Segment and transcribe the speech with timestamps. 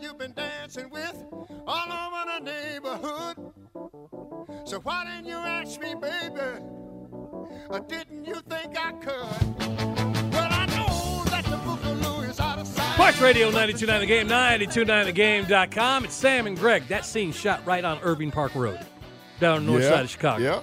[0.00, 1.24] The fella you've been dancing with
[1.66, 3.52] all over the neighborhood.
[4.64, 6.64] So why didn't you ask me, baby?
[7.68, 9.58] Or didn't you think I could?
[10.32, 12.94] Well, I know that the Boogaloo is out of sight.
[12.94, 16.04] Sports Radio 92.9 The Game, 92.9thegame.com.
[16.04, 16.86] It's Sam and Greg.
[16.88, 18.78] That scene shot right on Irving Park Road,
[19.40, 20.42] down on the north Yeah, side of Chicago.
[20.44, 20.62] Yeah.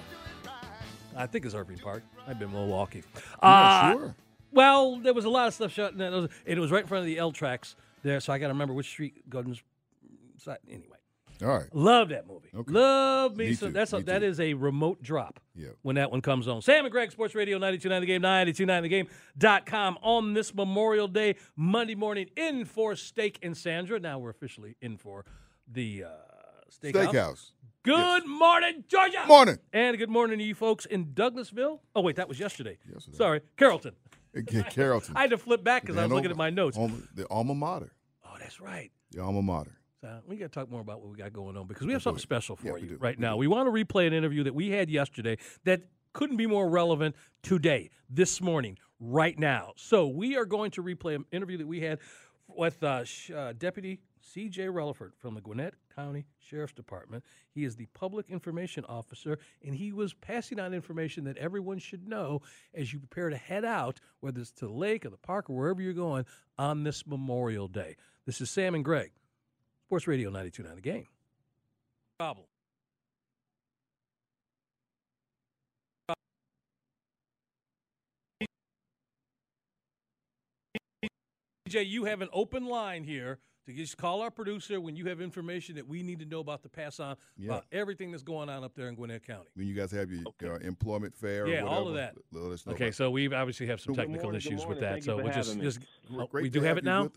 [1.16, 2.02] I think it's Irving Park.
[2.28, 3.02] I've been Milwaukee.
[3.40, 3.54] I'm Uh,
[3.94, 4.14] not sure.
[4.52, 6.82] Well, there was a lot of stuff shot, and it was, and it was right
[6.82, 7.74] in front of the L tracks
[8.08, 9.62] there, so I got to remember which street Gordon's
[10.38, 10.58] side.
[10.68, 10.96] Anyway,
[11.42, 11.74] All right.
[11.74, 12.48] love that movie.
[12.54, 12.72] Okay.
[12.72, 13.68] Love me, Me some.
[13.68, 14.24] too, That's a, me that too.
[14.26, 15.40] is a remote drop.
[15.54, 15.68] Yeah.
[15.82, 20.34] When that one comes on, Sam and Greg Sports Radio 92.9 The Game, 92.9thegame.com on
[20.34, 23.98] this Memorial Day Monday morning in for Steak and Sandra.
[24.00, 25.24] Now we're officially in for
[25.70, 26.08] the uh,
[26.70, 27.12] steakhouse.
[27.12, 27.50] Steakhouse.
[27.84, 29.24] Good morning, Georgia.
[29.26, 29.58] Morning.
[29.72, 31.78] And good morning to you folks in Douglasville.
[31.96, 32.76] Oh wait, that was yesterday.
[32.92, 33.16] Yesterday.
[33.16, 33.92] Sorry, Carrollton.
[34.70, 35.16] Carrollton.
[35.16, 36.76] I had to flip back because I was looking at my notes.
[37.14, 37.92] the alma mater.
[38.48, 38.90] That's right.
[39.10, 39.76] The alma mater.
[40.00, 42.02] So we got to talk more about what we got going on because we have
[42.02, 43.32] something special for Yeah, you right We now.
[43.32, 43.36] do.
[43.38, 45.82] We want to replay an interview that we had yesterday that
[46.14, 49.72] couldn't be more relevant today, this morning, right now.
[49.76, 51.98] So we are going to replay an interview that we had
[52.46, 53.04] with uh,
[53.36, 54.66] uh, Deputy C.J.
[54.66, 57.22] Reliford from the Gwinnett County Sheriff's Department.
[57.50, 62.08] He is the public information officer, and he was passing on information that everyone should
[62.08, 62.40] know
[62.74, 65.56] as you prepare to head out, whether it's to the lake or the park or
[65.56, 66.24] wherever you're going
[66.58, 67.96] on this Memorial Day.
[68.28, 69.12] This is Sam and Greg.
[69.86, 71.06] Sports Radio 92.9 The Game.
[72.18, 72.44] Problem.
[81.68, 85.20] DJ, you have an open line here to just call our producer when you have
[85.20, 87.50] information that we need to know about to pass on Yeah.
[87.50, 89.50] about everything that's going on up there in Gwinnett County.
[89.54, 90.24] When you guys have your
[90.54, 92.14] uh, employment fair Yeah, or all of that.
[92.32, 94.80] let us know Okay, so we obviously have some Good technical morning, good issues with
[94.80, 94.92] that.
[94.92, 95.64] Thank So we'll just, having me.
[95.64, 95.88] just it.
[96.12, 97.08] oh, Great we do have it you now.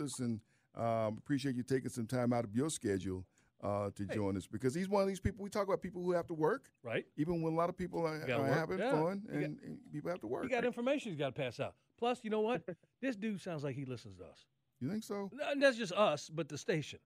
[0.76, 3.26] Um, appreciate you taking some time out of your schedule
[3.64, 4.16] uh, to Hey.
[4.16, 5.44] join us because he's one of these people.
[5.44, 7.06] We talk about people who have to work, Right?
[7.18, 8.92] even when a lot of people are, are having Yeah.
[8.92, 10.44] fun, You got- and, and people have to work.
[10.44, 11.76] He got information he's got to pass out.
[12.00, 12.64] Plus, you know what?
[13.02, 14.46] this dude sounds like he listens to us.
[14.80, 15.30] You think so?
[15.34, 16.98] No, And that's just us, but the station.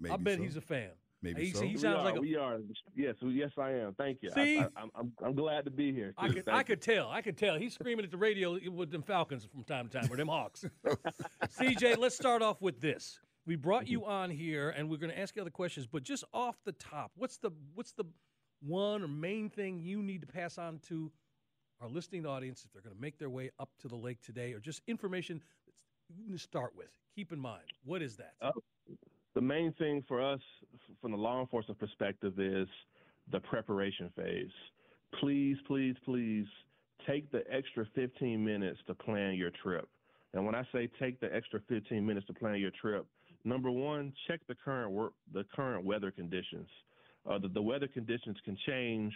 [0.00, 0.42] Maybe I bet so.
[0.44, 0.90] he's a fan.
[1.22, 1.62] Maybe he, so.
[1.62, 2.58] he We sounds are, like a, we are.
[2.96, 3.94] Yes, yes, I am.
[3.94, 4.30] Thank you.
[4.32, 4.58] See?
[4.58, 6.14] I, I, I'm, I'm glad to be here.
[6.18, 6.64] I could, Thank I you.
[6.64, 7.08] could tell.
[7.10, 7.56] I could tell.
[7.56, 10.64] He's screaming at the radio with them Falcons from time to time, or them Hawks.
[11.44, 13.20] CJ, let's start off with this.
[13.46, 16.24] We brought you on here, and we're going to ask you other questions, but just
[16.32, 18.04] off the top, what's the what's the
[18.60, 21.10] one or main thing you need to pass on to
[21.80, 24.52] our listening audience if they're going to make their way up to the lake today,
[24.52, 25.40] or just information
[26.08, 26.88] that's you start with?
[27.14, 28.34] Keep in mind, what is that?
[28.40, 28.52] Uh,
[29.34, 30.40] the main thing for us
[31.00, 32.68] from the law enforcement perspective is
[33.30, 34.50] the preparation phase.
[35.20, 36.46] Please, please, please
[37.06, 39.88] take the extra 15 minutes to plan your trip.
[40.34, 43.06] And when I say take the extra 15 minutes to plan your trip,
[43.44, 46.68] number one, check the current work, the current weather conditions.
[47.28, 49.12] Uh, the, the weather conditions can change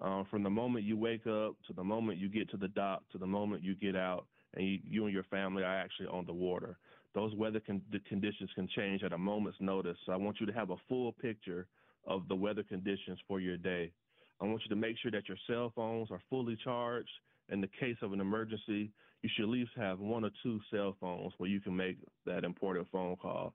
[0.00, 3.02] uh, from the moment you wake up to the moment you get to the dock
[3.12, 6.24] to the moment you get out, and you, you and your family are actually on
[6.26, 6.78] the water
[7.14, 9.96] those weather con- conditions can change at a moment's notice.
[10.06, 11.66] So I want you to have a full picture
[12.06, 13.92] of the weather conditions for your day.
[14.40, 17.10] I want you to make sure that your cell phones are fully charged.
[17.50, 18.90] In the case of an emergency,
[19.22, 22.44] you should at least have one or two cell phones where you can make that
[22.44, 23.52] important phone call.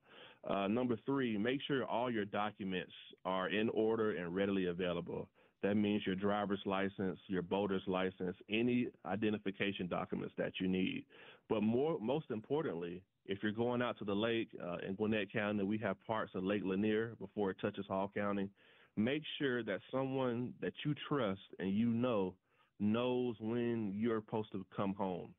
[0.47, 2.91] Uh, number three, make sure all your documents
[3.23, 5.27] are in order and readily available.
[5.63, 11.05] That means your driver's license, your boater's license, any identification documents that you need.
[11.49, 15.63] But more, most importantly, if you're going out to the lake uh, in Gwinnett County,
[15.63, 18.49] we have parts of Lake Lanier before it touches Hall County.
[18.97, 22.35] Make sure that someone that you trust and you know
[22.79, 25.33] knows when you're supposed to come home.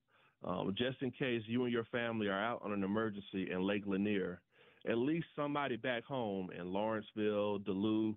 [0.44, 3.84] Um, just in case you and your family are out on an emergency in Lake
[3.86, 4.40] Lanier,
[4.88, 8.16] at least somebody back home in Lawrenceville, Duluth,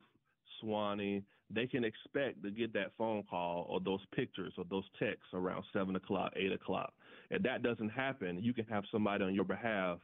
[0.61, 5.33] Suwanee, they can expect to get that phone call or those pictures or those texts
[5.33, 6.93] around seven o'clock, eight o'clock.
[7.29, 9.99] If that doesn't happen, you can have somebody on your behalf,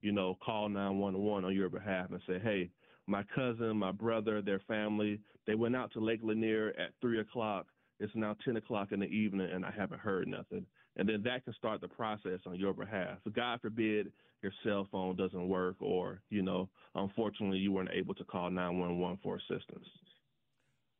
[0.00, 2.70] you know, call 911 on your behalf and say, hey,
[3.06, 7.66] my cousin, my brother, their family, they went out to Lake Lanier at three o'clock.
[8.00, 10.66] It's now 10 o'clock in the evening and I haven't heard nothing.
[10.96, 13.18] And then that can start the process on your behalf.
[13.32, 18.24] God forbid your cell phone doesn't work or, you know, unfortunately you weren't able to
[18.24, 19.86] call 911 for assistance.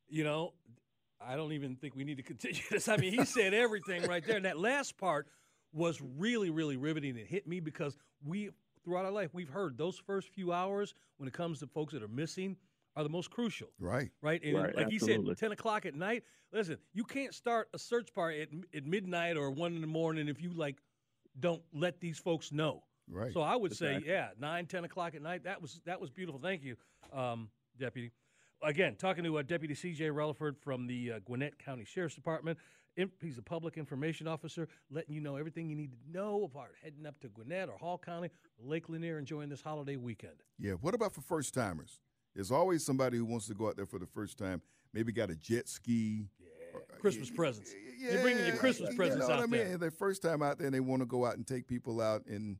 [0.09, 0.53] You know,
[1.21, 2.87] I don't even think we need to continue this.
[2.87, 4.37] I mean, he said everything right there.
[4.37, 5.27] And that last part
[5.73, 7.15] was really, really riveting.
[7.17, 8.49] It hit me because we,
[8.83, 12.01] throughout our life, we've heard those first few hours when it comes to folks that
[12.03, 12.55] are missing
[12.95, 13.67] are the most crucial.
[13.79, 14.09] Right.
[14.21, 14.43] Right.
[14.43, 15.25] And Right, like absolutely.
[15.25, 16.23] he said, 10 o'clock at night.
[16.51, 20.27] Listen, you can't start a search party at, at midnight or one in the morning
[20.27, 20.77] if you like
[21.39, 22.83] don't let these folks know.
[23.07, 23.31] Right.
[23.33, 24.11] So I would say, Exactly.
[24.11, 25.43] yeah, nine, ten o'clock at night.
[25.43, 26.39] That was that was beautiful.
[26.41, 26.75] Thank you,
[27.13, 27.49] um,
[27.79, 28.11] Deputy.
[28.61, 30.09] Again, talking to uh, Deputy C.J.
[30.09, 32.57] Reliford from the uh, Gwinnett County Sheriff's Department.
[32.99, 36.67] In- he's a public information officer, letting you know everything you need to know about
[36.83, 38.29] heading up to Gwinnett or Hall County,
[38.61, 40.33] Lake Lanier, enjoying this holiday weekend.
[40.57, 40.73] Yeah.
[40.73, 42.01] What about for first timers?
[42.35, 44.61] There's always somebody who wants to go out there for the first time.
[44.93, 46.27] Maybe got a jet ski.
[46.73, 47.73] or- Christmas presents.
[47.97, 49.65] Yeah, You're bringing your Christmas you presents know what out I mean?
[49.69, 49.77] there.
[49.77, 52.25] Their first time out there, and they want to go out and take people out,
[52.27, 52.57] and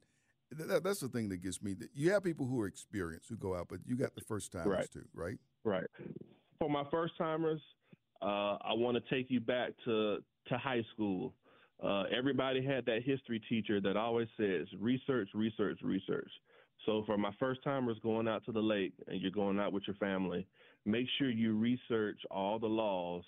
[0.51, 1.73] that, that's the thing that gets me.
[1.73, 4.53] That You have people who are experienced who go out, but you got the first
[4.53, 4.89] timers Right.
[4.91, 5.37] too, right?
[5.65, 5.85] Right.
[6.59, 7.61] For my first timers,
[8.21, 11.33] uh, I want to take you back to to high school.
[11.83, 16.29] Uh, everybody had that history teacher that always says research, research, research.
[16.85, 19.83] So for my first timers going out to the lake and you're going out with
[19.87, 20.47] your family,
[20.85, 23.23] make sure you research all the laws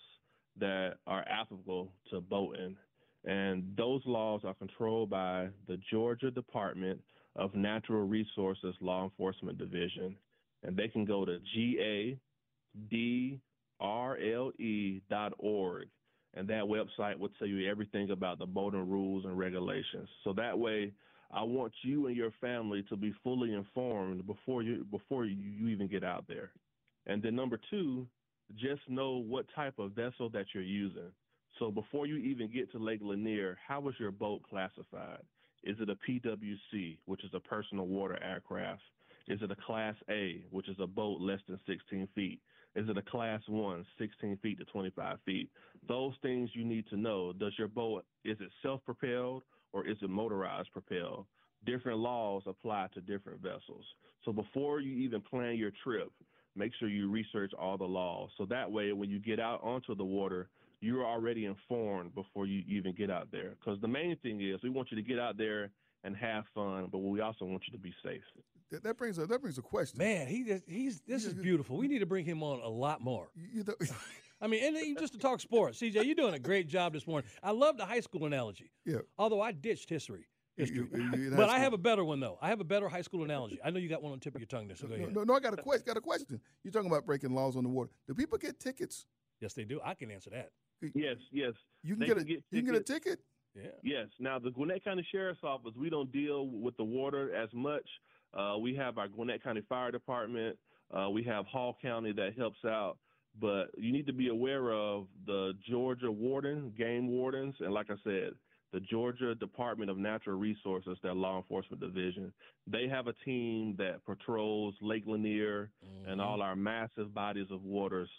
[0.59, 2.75] that are applicable to boating.
[3.23, 6.99] And those laws are controlled by the Georgia Department
[7.35, 10.15] of Natural Resources Law Enforcement Division.
[10.63, 12.17] And they can go to GA
[16.33, 20.07] and that website will tell you everything about the boating rules and regulations.
[20.23, 20.93] So that way
[21.33, 25.87] i want you and your family to be fully informed before you before you even
[25.87, 26.51] get out there.
[27.07, 28.07] And then number two
[28.57, 31.11] just know what type of vessel that you're using.
[31.57, 35.21] So before you even get to lake lanier how is your boat classified?
[35.63, 38.81] Is it a pwc which is a personal water aircraft?
[39.27, 42.41] Is it a class a which is a boat less than 16 feet
[42.75, 45.49] is it a class one, 16 feet to 25 feet?
[45.87, 47.33] Those things you need to know.
[47.33, 51.25] Does your boat, is it self propelled or is it motorized propelled?
[51.65, 53.85] Different laws apply to different vessels.
[54.25, 56.11] So before you even plan your trip,
[56.55, 58.29] make sure you research all the laws.
[58.37, 62.63] So that way, when you get out onto the water, you're already informed before you
[62.67, 63.55] even get out there.
[63.59, 65.69] Because the main thing is we want you to get out there
[66.03, 68.23] and have fun, but we also want you to be safe.
[68.71, 69.97] That, that brings a that brings a question.
[69.99, 71.77] Man, he just, he's this is beautiful.
[71.77, 73.29] We need to bring him on a lot more.
[73.35, 73.73] You, you know,
[74.41, 77.29] I mean, and just to talk sports, CJ, you're doing a great job this morning.
[77.43, 78.71] I love the high school analogy.
[78.85, 78.97] yeah.
[79.17, 80.25] Although I ditched history,
[80.57, 80.87] history.
[80.91, 82.37] You- you- you but high I have a better one though.
[82.41, 83.59] I have a better high school analogy.
[83.63, 85.01] I know you got one on the tip of your tongue there, so go No,
[85.03, 85.15] ahead.
[85.15, 85.83] no, no, I got a question.
[85.85, 86.39] Got a question.
[86.63, 87.89] You're talking about breaking laws on the water.
[88.07, 89.05] Do people get tickets?
[89.41, 89.81] Yes, they do.
[89.83, 90.49] I can answer that.
[90.95, 91.53] Yes, yes.
[91.83, 93.19] You can They get a can get you can get a ticket.
[93.53, 93.63] Yeah.
[93.83, 94.07] Yes.
[94.17, 97.87] Now, the Gwinnett County Sheriff's Office, we don't deal with the water as much.
[98.33, 100.57] Uh, we have our Gwinnett County Fire Department.
[100.95, 102.97] Uh, we have Hall County that helps out.
[103.39, 107.95] But you need to be aware of the Georgia warden, game wardens, and like I
[108.03, 108.31] said,
[108.73, 112.33] the Georgia Department of Natural Resources, their law enforcement division.
[112.67, 115.69] They have a team that patrols Lake Lanier
[116.07, 118.09] and all our massive bodies of waters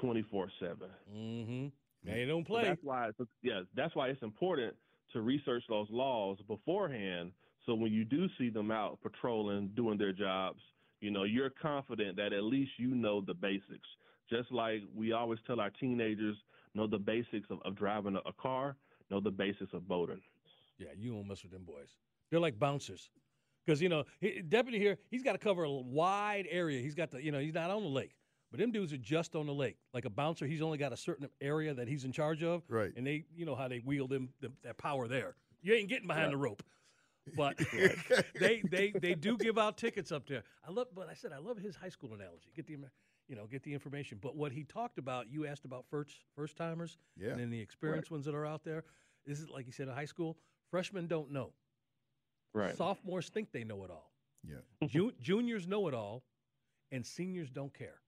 [0.00, 0.76] 24 7.
[1.14, 1.66] Mm-hmm.
[2.10, 2.64] They don't So play.
[2.64, 3.10] that's why,
[3.42, 4.74] yeah, that's why it's important
[5.12, 7.32] to research those laws beforehand.
[7.66, 10.60] So when you do see them out patrolling, doing their jobs,
[11.00, 13.88] you know, you're confident that at least you know the basics.
[14.28, 16.36] Just like we always tell our teenagers,
[16.74, 18.76] know the basics of, of driving a, a car,
[19.10, 20.20] know the basics of boating.
[20.78, 21.88] Yeah, you won't mess with them boys.
[22.30, 23.10] They're like bouncers.
[23.66, 26.80] Because, you know, he, deputy here, he's got to cover a wide area.
[26.80, 28.16] He's got to, you know, he's not on the lake.
[28.50, 29.76] But them dudes are just on the lake.
[29.94, 32.62] Like a bouncer, he's only got a certain area that he's in charge of.
[32.68, 32.92] Right.
[32.96, 35.36] And they, you know how they wield them, them that power there.
[35.62, 36.62] You ain't getting behind the rope.
[37.36, 37.58] But
[38.38, 40.42] they, they they do give out tickets up there.
[40.66, 42.50] I love, but I said I love his high school analogy.
[42.54, 42.78] Get the,
[43.28, 44.18] you know, get the information.
[44.20, 47.30] But what he talked about, you asked about first first timers, Yeah.
[47.30, 48.84] and then the experienced ones that are out there.
[49.26, 50.36] This is like you said in high school.
[50.70, 51.52] Freshmen don't know.
[52.54, 52.76] Right.
[52.76, 54.10] Sophomores think they know it all.
[54.44, 54.86] Yeah.
[54.88, 56.24] Ju- juniors know it all,
[56.90, 58.00] and seniors don't care.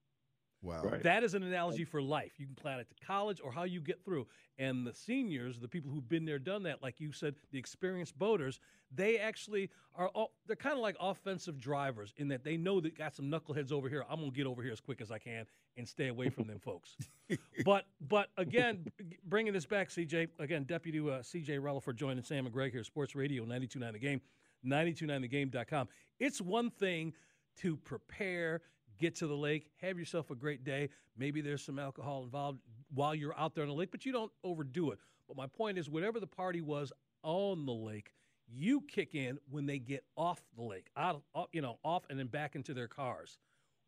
[0.62, 0.83] Wow.
[0.85, 1.02] Right.
[1.02, 2.33] That is an analogy for life.
[2.38, 4.26] You can plan it to college or how you get through.
[4.59, 8.16] And the seniors, the people who've been there, done that, like you said, the experienced
[8.16, 8.61] boaters,
[8.95, 10.09] they actually are.
[10.09, 13.73] All, they're kind of like offensive drivers in that they know that got some knuckleheads
[13.73, 14.04] over here.
[14.09, 16.59] I'm gonna get over here as quick as I can and stay away from them
[16.59, 16.97] folks.
[17.64, 18.85] But but again,
[19.25, 20.28] bringing this back, CJ.
[20.38, 24.21] Again, Deputy uh, CJ Reliford joining Sam and Greg here, Sports Radio 92.9 The Game,
[24.66, 25.88] 92.9thegame.com.
[26.21, 27.14] It's one thing
[27.59, 28.61] to prepare,
[29.03, 30.89] get to the lake, have yourself a great day.
[31.19, 32.61] Maybe there's some alcohol involved
[32.95, 34.99] while you're out there on the lake, but you don't overdo it.
[35.27, 36.93] But my point is, whatever the party was
[37.23, 38.13] on the lake,
[38.49, 42.19] you kick in when they get off the lake, out, off, you know, off and
[42.19, 43.39] then back into their cars.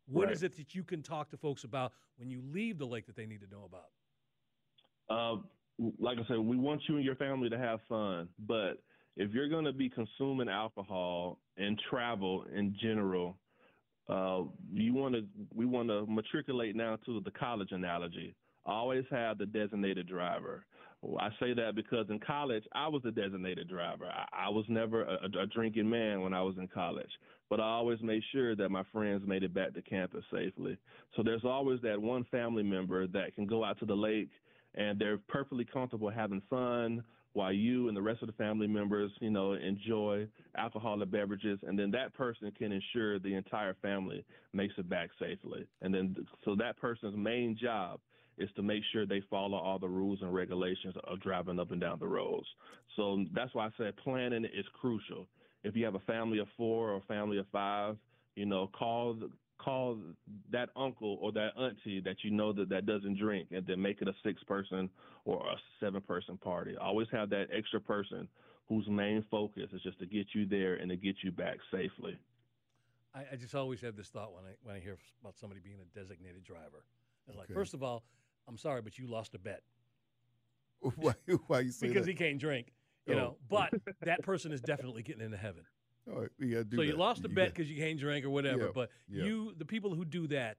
[0.07, 0.51] What is Right.
[0.51, 3.25] it that you can talk to folks about when you leave the lake that they
[3.25, 3.89] need to know about?
[5.09, 5.41] Uh,
[5.99, 8.83] like I said, we want you and your family to have fun, but
[9.17, 13.37] if you're going to be consuming alcohol and travel in general,
[14.07, 18.35] uh, you want to we want to matriculate now to the college analogy.
[18.65, 20.65] Always have the designated driver.
[21.19, 24.05] I say that because in college I was the designated driver.
[24.05, 27.09] I, I was never a, a drinking man when I was in college,
[27.49, 30.77] but I always made sure that my friends made it back to campus safely.
[31.15, 34.29] So there's always that one family member that can go out to the lake
[34.75, 37.03] and they're perfectly comfortable having fun
[37.35, 40.25] while you and the rest of the family members, you know, enjoy
[40.57, 44.23] alcoholic beverages, and then that person can ensure the entire family
[44.53, 45.67] makes it back safely.
[45.81, 46.15] And then,
[46.45, 47.99] so that person's main job
[48.37, 51.81] is to make sure they follow all the rules and regulations of driving up and
[51.81, 52.47] down the roads.
[52.95, 55.27] So that's why I said planning is crucial.
[55.65, 57.97] If you have a family of four or a family of five,
[58.35, 59.17] you know, call
[59.57, 59.97] call
[60.51, 64.01] that uncle or that auntie that you know that that doesn't drink and then make
[64.01, 64.89] it a six person
[65.23, 68.27] or a seven person party always have that extra person
[68.67, 72.17] whose main focus is just to get you there and to get you back safely
[73.13, 75.77] I, I just always have this thought when I when I hear about somebody being
[75.79, 76.83] a designated driver.
[77.27, 78.03] It's like, first of all,
[78.47, 79.61] I'm sorry, but you lost a bet
[80.95, 81.13] why,
[81.47, 82.11] why you say because that?
[82.11, 82.73] he can't drink,
[83.07, 83.17] you Oh.
[83.17, 83.37] know.
[83.49, 85.63] But that person is definitely getting into heaven.
[86.11, 86.97] All right, we gotta do so you that.
[86.97, 88.65] lost a You bet because you can't drink or whatever.
[88.65, 89.23] Yeah, But yeah.
[89.25, 90.57] you, the people who do that,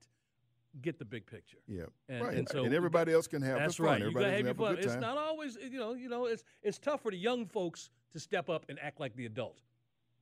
[0.83, 1.59] get the big picture.
[1.69, 2.37] Yeah, And- right.
[2.37, 3.87] and so- everybody else can have That's the fun.
[3.93, 3.99] right.
[4.01, 4.75] You Everybody gotta have your fun.
[4.75, 5.01] good It's time.
[5.03, 8.49] not always, you know, you know, it's it's tough for the young folks to step
[8.51, 9.63] up and act like the adult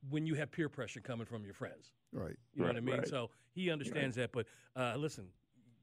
[0.09, 1.91] when you have peer pressure coming from your friends.
[2.13, 2.37] right.
[2.53, 2.97] You know what I mean?
[2.99, 3.07] right.
[3.07, 4.31] So he understands that.
[4.31, 5.27] But uh, listen,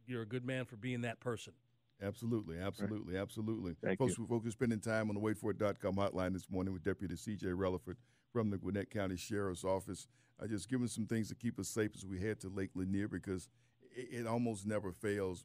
[0.07, 1.53] you're a good man for being that person.
[2.01, 3.75] Absolutely, absolutely, absolutely.
[3.83, 4.27] Thank folks, you.
[4.27, 7.49] folks are spending time on the waitforit.com hotline this morning with Deputy C.J.
[7.49, 7.95] Reliford
[8.33, 10.09] from the Gwinnett County Sheriff's Office.
[10.43, 13.07] I just giving some things to keep us safe as we head to Lake Lanier
[13.09, 13.49] because
[13.95, 15.45] it, it almost never fails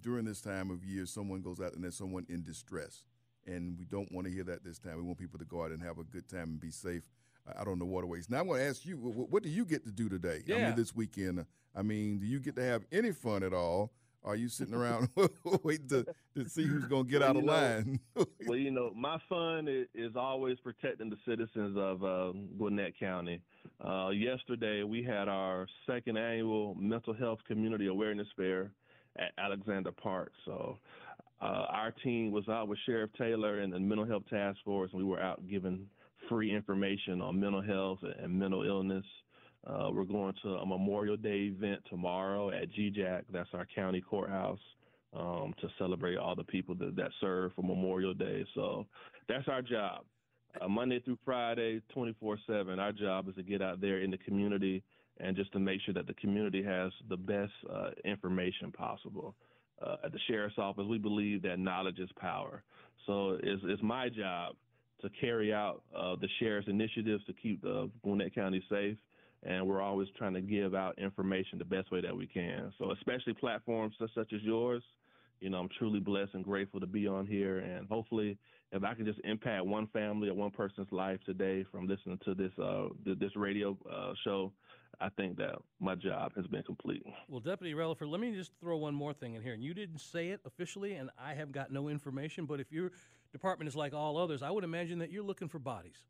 [0.00, 1.06] during this time of year.
[1.06, 3.04] Someone goes out and there's someone in distress,
[3.46, 4.96] and we don't want to hear that this time.
[4.96, 7.02] We want people to go out and have a good time and be safe
[7.48, 8.28] uh, out on the waterways.
[8.28, 10.42] Now I'm going to ask you, what, what do you get to do today?
[10.48, 10.66] I Yeah.
[10.68, 11.44] mean, this weekend.
[11.74, 13.92] I mean, do you get to have any fun at all?
[14.26, 15.08] Are you sitting around
[15.62, 16.04] waiting to,
[16.34, 18.00] to see who's going to get Well, out of know, line?
[18.46, 23.40] well, you know, my fun is, is always protecting the citizens of uh, Gwinnett County.
[23.80, 28.72] Uh, yesterday, we had our second annual Mental Health Community Awareness Fair
[29.16, 30.32] at Alexander Park.
[30.44, 30.76] So,
[31.40, 35.00] uh, our team was out with Sheriff Taylor and the Mental Health Task Force, and
[35.00, 35.86] we were out giving
[36.28, 39.04] free information on mental health and mental illness.
[39.66, 43.22] Uh, we're going to a Memorial Day event tomorrow at GJAC.
[43.32, 44.60] That's our county courthouse
[45.12, 48.46] um, to celebrate all the people that, that serve for Memorial Day.
[48.54, 48.86] So
[49.28, 50.04] that's our job.
[50.60, 52.78] Uh, Monday through Friday, 24 7.
[52.78, 54.84] Our job is to get out there in the community
[55.18, 59.34] and just to make sure that the community has the best uh, information possible.
[59.84, 62.62] Uh, at the sheriff's office, we believe that knowledge is power.
[63.06, 64.54] So it's, it's my job
[65.02, 67.62] to carry out uh, the sheriff's initiatives to keep
[68.02, 68.96] Gwinnett County safe
[69.42, 72.72] and we're always trying to give out information the best way that we can.
[72.78, 74.82] So, especially platforms such, as yours,
[75.40, 77.58] you know, I'm truly blessed and grateful to be on here.
[77.58, 78.38] And hopefully,
[78.72, 82.34] if I can just impact one family or one person's life today from listening to
[82.34, 84.52] this uh, this radio uh, show,
[85.00, 87.04] I think that my job has been complete.
[87.28, 89.52] Well, Deputy Reliford, let me just throw one more thing in here.
[89.52, 92.46] And you didn't say it officially, and I have got no information.
[92.46, 92.92] But if your
[93.32, 96.02] department is like all others, I would imagine that you're looking for bodies.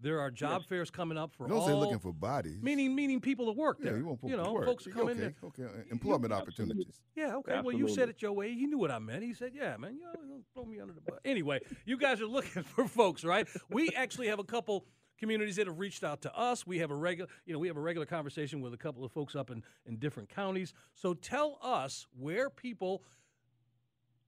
[0.00, 1.66] There are job fairs coming up for Don't all.
[1.66, 2.58] say looking for bodies.
[2.62, 3.98] meaning meaning people to work yeah, there.
[3.98, 4.66] you want people you know, to work.
[4.66, 5.34] folks Yeah, come okay, in there.
[5.44, 7.00] Okay, uh, employment opportunities.
[7.16, 7.60] Yeah, okay.
[7.62, 8.52] Well, you said it your way.
[8.54, 9.22] He knew what I meant.
[9.22, 12.20] He said, "Yeah, man, you know, don't throw me under the bus." Anyway, you guys
[12.20, 13.46] are looking for folks, right?
[13.70, 14.84] We actually have a couple
[15.16, 16.66] communities that have reached out to us.
[16.66, 19.12] We have a regular, you know, we have a regular conversation with a couple of
[19.12, 20.74] folks up in in different counties.
[20.94, 23.02] So tell us where people,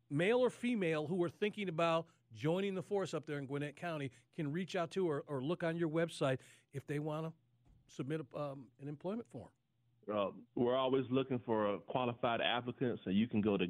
[0.08, 2.06] male or female, who are thinking about
[2.36, 5.62] joining the force up there in Gwinnett County, can reach out to or, or look
[5.62, 6.38] on your website
[6.72, 7.32] if they want to
[7.94, 9.48] submit a, um, an employment form.
[10.12, 13.66] Uh, we're always looking for qualified applicants, and you can go to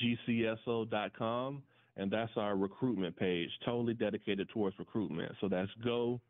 [0.00, 1.62] gogcso.com,
[1.96, 5.32] and that's our recruitment page, totally dedicated towards recruitment.
[5.40, 6.20] So that's gogcso.com.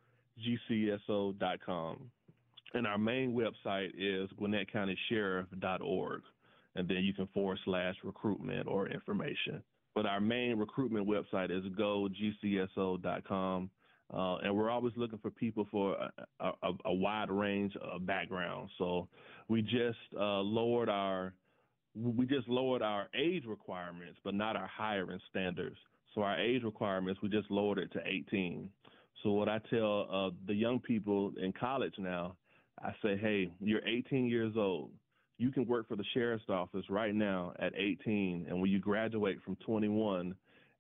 [2.74, 6.22] And our main website is GwinnettCountySheriff.org,
[6.74, 9.62] and then you can forward slash recruitment or information.
[9.96, 13.70] But our main recruitment website is gogcso.com.
[14.14, 15.96] Uh, and we're always looking for people for
[16.38, 18.70] a, a, a wide range of backgrounds.
[18.78, 19.08] So
[19.48, 21.32] we just uh, lowered our
[21.96, 25.76] we just lowered our age requirements, but not our hiring standards.
[26.14, 28.68] So our age requirements we just lowered it to 18.
[29.22, 32.36] So what I tell uh, the young people in college now,
[32.84, 34.90] I say, hey, you're 18 years old.
[35.38, 39.38] You can work for the sheriff's office right now at 18, and when you graduate
[39.44, 40.34] from 21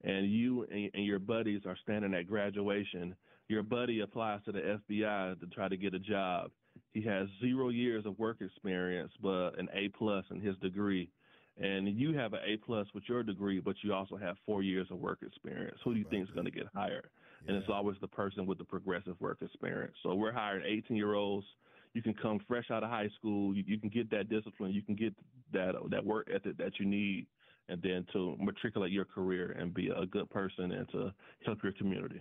[0.04, 3.14] and you and, your buddies are standing at graduation,
[3.48, 6.50] your buddy applies to the FBI to try to get a job.
[6.92, 11.10] He has zero years of work experience, but an A plus in his degree.
[11.58, 14.88] And you have an A plus with your degree, but you also have four years
[14.90, 15.78] of work experience.
[15.84, 17.08] Who do you think is going to get hired?
[17.44, 17.52] Yeah.
[17.52, 19.94] And it's always the person with the progressive work experience.
[20.02, 21.46] So we're hiring 18 year olds.
[21.96, 23.56] You can come fresh out of high school.
[23.56, 24.72] You, you can get that discipline.
[24.72, 25.14] You can get
[25.54, 27.26] that that work ethic that you need
[27.70, 31.10] and then to matriculate your career and be a good person and to
[31.46, 32.20] help your community.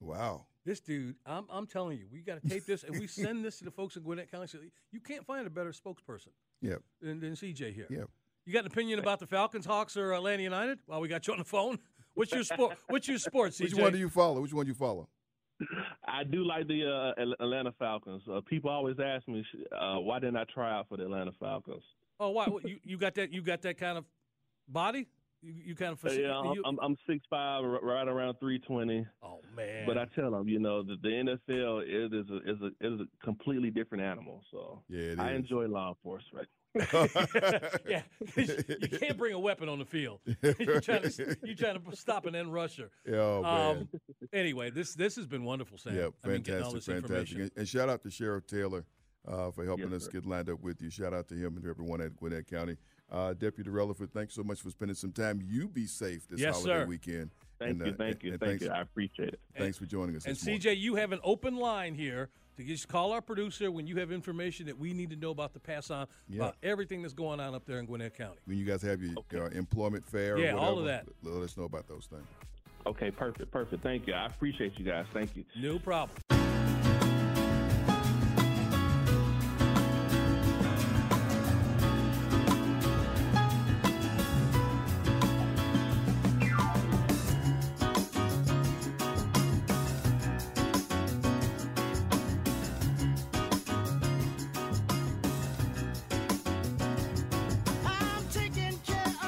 [0.00, 0.44] Wow.
[0.66, 3.58] This dude, I'm, I'm telling you, we got to tape this and we send this
[3.60, 4.48] to the folks in Gwinnett County.
[4.92, 6.28] You can't find a better spokesperson
[6.60, 6.82] yep.
[7.00, 7.86] than, than CJ here.
[7.88, 8.10] Yep.
[8.44, 10.78] You got an opinion about the Falcons, Hawks, or Atlanta United?
[10.84, 11.78] While we got you on the phone,
[12.12, 12.76] what's your sport?
[12.88, 13.60] What's your sport, CJ?
[13.60, 14.42] Which one do you follow?
[14.42, 15.08] Which one do you follow?
[16.06, 18.22] I do like the uh, Atlanta Falcons.
[18.30, 19.44] Uh, people always ask me,
[19.78, 21.82] uh, why didn't I try out for the Atlanta Falcons?
[22.18, 22.46] Oh, why?
[22.64, 23.32] you you got that?
[23.32, 24.04] You got that kind of
[24.68, 25.08] body?
[25.42, 26.42] You, you kind of yeah.
[26.52, 29.06] You, I'm I'm six five, right around three twenty.
[29.22, 29.86] Oh man!
[29.86, 33.00] But I tell them, you know, the, the NFL it is a is a is
[33.00, 34.42] a completely different animal.
[34.50, 36.46] So yeah, I enjoy law enforcement.
[37.88, 38.02] yeah,
[38.36, 40.20] you can't bring a weapon on the field.
[40.58, 42.90] you're trying to you're trying to stop an end rusher.
[43.12, 43.76] Oh man.
[43.76, 43.88] Um,
[44.32, 45.96] anyway, this this has been wonderful, Sam.
[45.96, 47.38] Yeah, fantastic, I mean, fantastic.
[47.38, 48.84] And, and, shout out to Sheriff Taylor
[49.26, 50.12] uh, for helping yes, us sir.
[50.12, 50.90] get lined up with you.
[50.90, 52.76] Shout out to him and everyone at Gwinnett County.
[53.10, 55.40] Uh, Deputy Reliford, thanks so much for spending some time.
[55.44, 56.86] You be safe this yes, holiday sir.
[56.86, 57.30] weekend.
[57.60, 58.70] Thank and, you, uh, thank you, thank you.
[58.70, 59.40] I appreciate it.
[59.56, 60.24] Thanks for joining us.
[60.24, 60.82] And CJ, morning.
[60.82, 64.64] you have an open line here to just call our producer when you have information
[64.66, 66.42] that we need to know about to pass on yeah.
[66.42, 68.38] about everything that's going on up there in Gwinnett County.
[68.46, 69.56] When you guys have your okay.
[69.56, 71.06] employment fair, yeah, whatever, all of that.
[71.22, 72.26] Let us know about those things.
[72.86, 73.82] Okay, perfect, perfect.
[73.82, 74.14] Thank you.
[74.14, 75.04] I appreciate you guys.
[75.12, 75.44] Thank you.
[75.54, 76.16] No problem.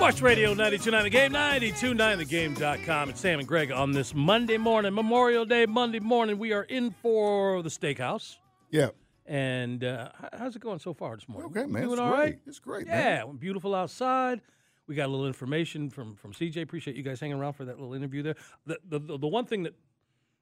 [0.02, 3.10] Sports Radio 929 The Game, 929thegame.com.
[3.10, 6.40] It's Sam and Greg on this Monday morning, Memorial Day Monday morning.
[6.40, 8.38] We are in for the steakhouse.
[8.72, 8.88] Yeah.
[9.26, 11.52] And uh, how's it going so far this morning?
[11.52, 11.82] Okay, man.
[11.82, 12.18] Doing it's all great.
[12.18, 12.38] right?
[12.48, 13.36] It's great, yeah, man.
[13.36, 14.40] beautiful outside.
[14.88, 16.62] We got a little information from, from CJ.
[16.62, 18.36] Appreciate you guys hanging around for that little interview there.
[18.66, 19.76] The, the, the, the one thing that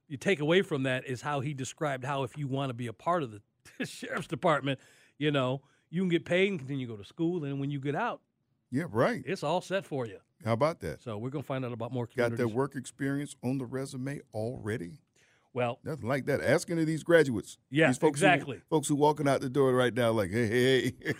[0.08, 2.86] you take away from that is how he described how if you want to be
[2.86, 3.42] a part of the
[3.84, 4.80] sheriff's department,
[5.18, 7.44] you know, you can get paid and continue to go to school.
[7.44, 8.22] And when you get out,
[8.70, 9.22] yeah, right.
[9.26, 10.18] It's all set for you.
[10.44, 11.02] How about that?
[11.02, 12.08] So we're gonna find out about more.
[12.16, 15.00] Got that work experience on the resume already?
[15.52, 16.40] Well, nothing like that.
[16.40, 17.58] Asking to these graduates.
[17.70, 18.58] Yeah, these folks exactly.
[18.58, 21.14] Who, folks who walking out the door right now, like, hey, hey, hey.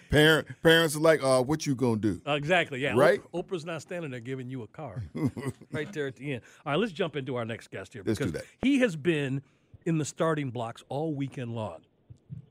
[0.10, 2.20] Parent, parents are like, uh, what you gonna do?
[2.26, 2.80] Uh, exactly.
[2.80, 2.92] Yeah.
[2.94, 3.22] Right.
[3.32, 5.02] Oprah's not standing there giving you a car.
[5.72, 6.42] right there at the end.
[6.66, 8.46] All right, let's jump into our next guest here let's because do that.
[8.60, 9.42] he has been
[9.86, 11.80] in the starting blocks all weekend long.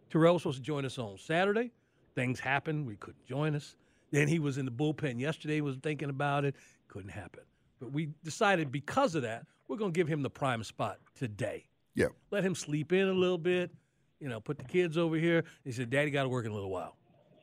[0.10, 1.72] Terrell was supposed to join us on Saturday.
[2.16, 2.88] Things happened.
[2.88, 3.76] We couldn't join us.
[4.12, 6.56] Then he was in the bullpen yesterday, was thinking about it.
[6.88, 7.44] Couldn't happen.
[7.80, 11.66] But we decided because of that, we're going to give him the prime spot today.
[11.96, 12.08] Yeah.
[12.32, 13.72] Let him sleep in a little bit,
[14.20, 15.44] you know, put the kids over here.
[15.64, 16.96] He said, Daddy got to work in a little while.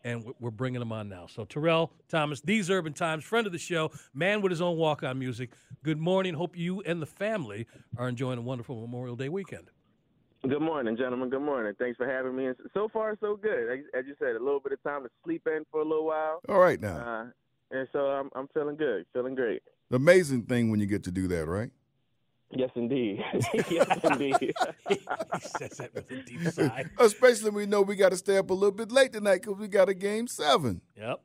[0.05, 1.27] And we're bringing him on now.
[1.27, 5.03] So, Terrell Thomas, These Urban Times, friend of the show, man with his own walk
[5.03, 5.51] on music.
[5.83, 6.35] Good morning.
[6.35, 9.71] Hope you and the family are enjoying a wonderful Memorial Day weekend.
[10.49, 11.31] Good morning, gentlemen.
[11.31, 11.73] Good morning.
[11.79, 12.47] Thanks for having me.
[12.47, 13.81] And So far, so good.
[13.95, 16.41] As you said, a little bit of time to sleep in for a little while.
[16.51, 16.99] All right now.
[16.99, 17.25] Uh,
[17.71, 19.63] and so I'm I'm feeling good, feeling great.
[19.91, 21.71] Amazing thing when you get to do that, right?
[22.51, 23.25] Yes, indeed.
[23.71, 24.37] yes, indeed.
[24.89, 24.99] he
[25.41, 26.85] says that with a deep sigh.
[26.99, 29.59] Especially when we know we got to stay up a little bit late tonight because
[29.59, 30.83] we got a game seven.
[30.97, 31.21] Yep.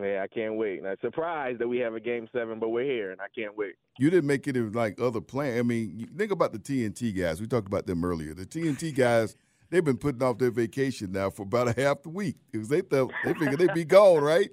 [0.00, 0.82] Yeah, I can't wait.
[0.84, 3.74] I'm surprised that we have a game seven, but we're here, and I can't wait.
[3.98, 5.58] You didn't make it like other plans.
[5.58, 7.40] I mean, think about the TNT guys.
[7.40, 8.34] We talked about them earlier.
[8.34, 9.36] The TNT guys,
[9.70, 12.82] they've been putting off their vacation now for about a half the week because they
[12.82, 14.50] thought they figured they'd be gone, right?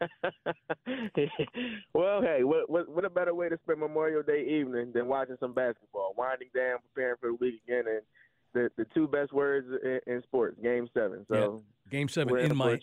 [1.94, 5.36] well, hey, what, what what a better way to spend Memorial Day evening than watching
[5.40, 8.02] some basketball, winding down, preparing for the week again, and
[8.54, 11.24] the the two best words in, in sports, Game Seven.
[11.28, 11.90] So yeah.
[11.90, 12.78] Game Seven in, in my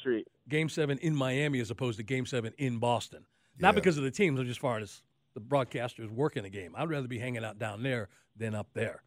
[0.50, 3.26] Game Seven in Miami as opposed to Game Seven in Boston.
[3.60, 3.72] Not yeah.
[3.74, 5.02] because of the teams, but just as far as
[5.34, 6.74] the broadcasters working the game.
[6.76, 9.02] I'd rather be hanging out down there than up there.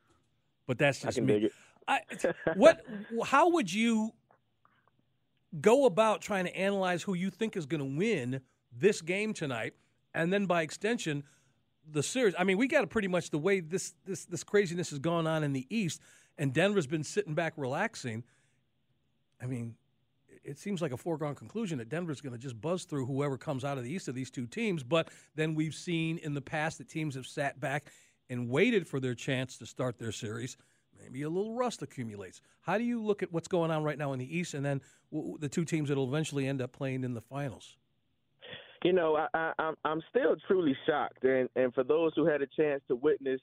[0.66, 1.50] But that's just me.
[1.86, 2.00] I,
[2.54, 2.84] what?
[3.24, 4.12] How would you
[5.60, 8.40] go about trying to analyze who you think is going to win
[8.76, 9.74] this game tonight,
[10.14, 11.24] and then by extension,
[11.90, 12.34] the series.
[12.38, 15.26] I mean, we got to pretty much the way this this this craziness has gone
[15.26, 16.00] on in the East,
[16.38, 18.24] and Denver's been sitting back relaxing.
[19.40, 19.74] I mean,
[20.44, 23.64] it seems like a foregone conclusion that Denver's going to just buzz through whoever comes
[23.64, 24.82] out of the East of these two teams.
[24.82, 27.90] But then we've seen in the past that teams have sat back
[28.30, 30.56] and waited for their chance to start their series
[31.00, 32.40] maybe a little rust accumulates.
[32.60, 34.80] How do you look at what's going on right now in the East, and then
[35.38, 37.76] the two teams that will eventually end up playing in the finals?
[38.84, 42.46] You know, I, I, I'm still truly shocked, and and for those who had a
[42.46, 43.40] chance to witness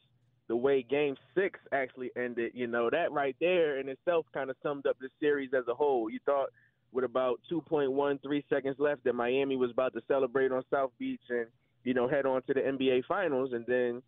[0.48, 4.56] the way Game Six actually ended, you know, that right there in itself kind of
[4.62, 6.10] summed up the series as a whole.
[6.10, 6.50] You thought
[6.92, 11.48] with about 2.13 seconds left that Miami was about to celebrate on South Beach and
[11.84, 14.02] you know head on to the NBA Finals, and then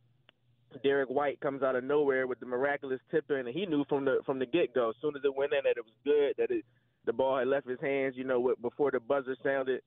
[0.84, 4.06] Derrick White comes out of nowhere with the miraculous tip in, and he knew from
[4.06, 6.34] the from the get go, as soon as it went in, that it was good,
[6.38, 6.66] that it
[7.06, 9.82] the ball had left his hands, you know, before the buzzer sounded.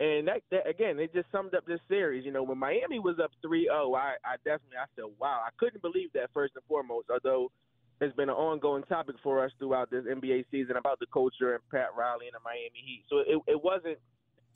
[0.00, 2.24] And that, that again, it just summed up this series.
[2.24, 5.82] You know, when Miami was up 3-0, I, I definitely I said, wow, I couldn't
[5.82, 7.08] believe that first and foremost.
[7.10, 7.52] Although
[8.00, 11.62] it's been an ongoing topic for us throughout this NBA season about the culture and
[11.70, 13.04] Pat Riley and the Miami Heat.
[13.10, 13.98] So it, it wasn't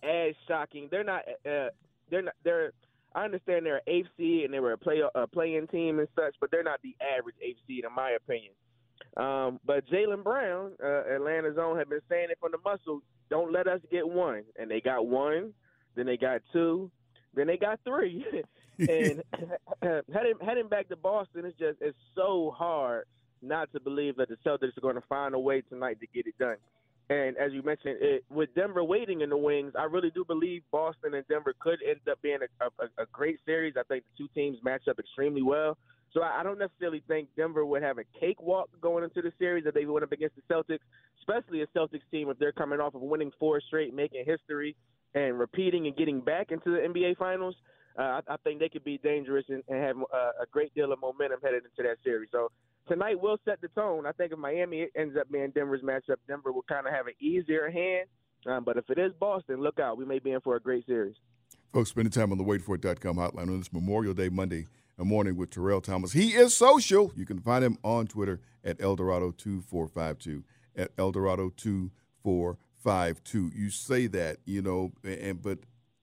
[0.02, 0.88] as shocking.
[0.90, 1.22] They're not.
[1.46, 1.68] Uh,
[2.11, 2.35] they're not.
[2.42, 2.72] They're
[3.14, 6.35] I understand they're an seed and they were a play a playing team and such,
[6.40, 8.52] but they're not the average seed in my opinion.
[9.16, 13.00] Um, but Jaylen Brown, uh, Atlanta's own, had been saying it from the muscle.
[13.31, 15.53] Don't let us get one, and they got one,
[15.94, 16.90] then they got two,
[17.35, 18.24] then they got three,
[18.79, 19.22] and
[20.12, 23.05] heading heading back to Boston is just it's so hard
[23.40, 26.27] not to believe that the Celtics are going to find a way tonight to get
[26.27, 26.57] it done.
[27.11, 30.62] And as you mentioned, it, with Denver waiting in the wings, I really do believe
[30.72, 33.74] Boston and Denver could end up being a, a, a great series.
[33.79, 35.77] I think the two teams match up extremely well.
[36.14, 39.74] So I, don't necessarily think Denver would have a cakewalk going into the series that
[39.74, 40.79] they went up against the Celtics,
[41.18, 44.77] especially a Celtics team if they're coming off of winning four straight, making history,
[45.14, 47.57] and repeating and getting back into the NBA Finals.
[47.98, 50.92] Uh, I, I think they could be dangerous and, and have uh, a great deal
[50.92, 52.29] of momentum headed into that series.
[52.31, 52.53] So
[52.88, 54.07] tonight will set the tone.
[54.07, 57.14] I think if Miami ends up being Denver's matchup, Denver will kind of have an
[57.18, 58.09] easier hand.
[58.46, 59.98] Um, but if it is Boston, look out.
[59.98, 61.16] We may be in for a great series.
[61.72, 64.66] Folks, spending time on the waitforit.com hotline on this Memorial Day Monday
[64.98, 66.12] morning with Terrell Thomas.
[66.12, 67.12] He is social.
[67.16, 70.44] You can find him on Twitter at Eldorado2452.
[70.76, 73.54] At Eldorado2452.
[73.54, 75.61] You say that, you know, and but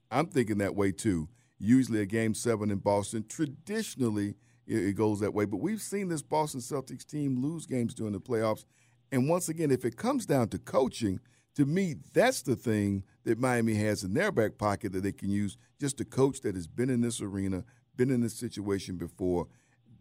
[0.09, 1.29] I'm thinking that way too.
[1.57, 4.35] Usually a game seven in Boston, traditionally–
[4.71, 5.45] it, it goes that way.
[5.45, 8.65] But we've seen this Boston Celtics team lose games during the playoffs.
[9.11, 11.19] And once again, if it comes down to coaching,
[11.55, 15.29] to me, that's the thing that Miami has in their back pocket that they can
[15.29, 17.65] use just a coach that has been in this arena,
[18.01, 19.47] been in this situation before.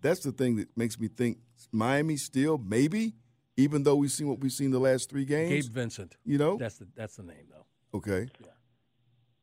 [0.00, 1.38] That's the thing that makes me think
[1.70, 3.14] Miami still, maybe,
[3.56, 5.66] even though we've seen what we've seen the last three games.
[5.66, 6.16] Gabe Vincent.
[6.24, 6.56] You know?
[6.56, 7.66] That's the that's the name though.
[7.98, 8.28] Okay.
[8.40, 8.46] Yeah.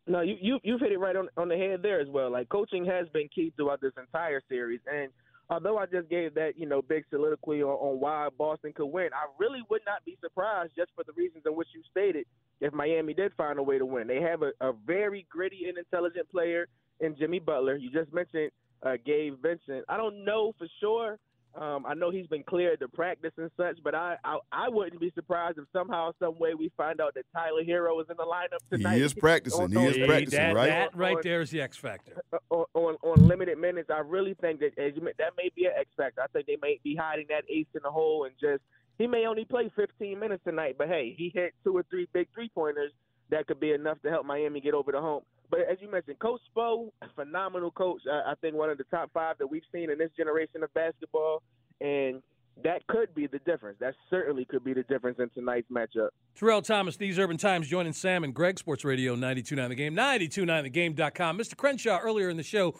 [0.07, 2.31] No, you, you you've hit it right on on the head there as well.
[2.31, 5.11] Like coaching has been key throughout this entire series, and
[5.49, 9.09] although I just gave that you know big soliloquy on, on why Boston could win,
[9.13, 12.25] I really would not be surprised just for the reasons in which you stated
[12.61, 14.07] if Miami did find a way to win.
[14.07, 16.67] They have a, a very gritty and intelligent player
[16.99, 17.75] in Jimmy Butler.
[17.75, 18.51] You just mentioned
[18.83, 19.85] uh, Gabe Vincent.
[19.89, 21.17] I don't know for sure
[21.57, 25.01] um, I know he's been cleared to practice and such, but I, I, I wouldn't
[25.01, 28.23] be surprised if somehow, some way, we find out that Tyler Herro is in the
[28.23, 28.97] lineup tonight.
[28.97, 29.71] He is practicing.
[29.71, 30.67] he is practicing, that, right?
[30.67, 32.21] That right there is the X factor.
[32.51, 35.71] On, on, on limited minutes, I really think that as you, that may be an
[35.75, 36.21] X factor.
[36.21, 38.61] I think they may be hiding that ace in the hole and just
[38.99, 42.27] he may only play 15 minutes tonight, but hey, he hit two or three big
[42.35, 42.91] three pointers
[43.29, 45.23] that could be enough to help Miami get over the hump.
[45.49, 48.01] But as you mentioned, Coach Spo, phenomenal coach.
[48.09, 51.41] I think one of the top five that we've seen in this generation of basketball
[51.79, 52.21] and
[52.63, 53.77] that could be the difference.
[53.79, 56.09] That certainly could be the difference in tonight's matchup.
[56.35, 61.37] Terrell Thomas, These Urban Times, joining Sam and Greg, Sports Radio 92.9 The Game, 92.9thegame.com.
[61.37, 61.55] Mr.
[61.55, 62.75] Crenshaw, earlier in the show,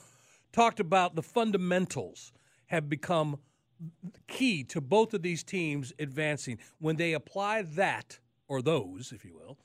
[0.52, 2.34] talked about the fundamentals
[2.68, 3.38] have become
[4.28, 6.58] key to both of these teams advancing.
[6.80, 9.58] When they apply that, or those, if you will,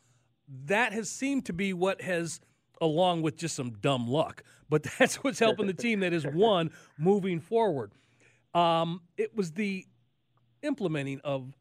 [0.66, 2.40] that has seemed to be what has,
[2.80, 6.70] along with just some dumb luck, but that's what's helping the team that is one
[6.98, 7.92] moving forward.
[8.54, 9.86] Um, it was the
[10.62, 11.52] implementing of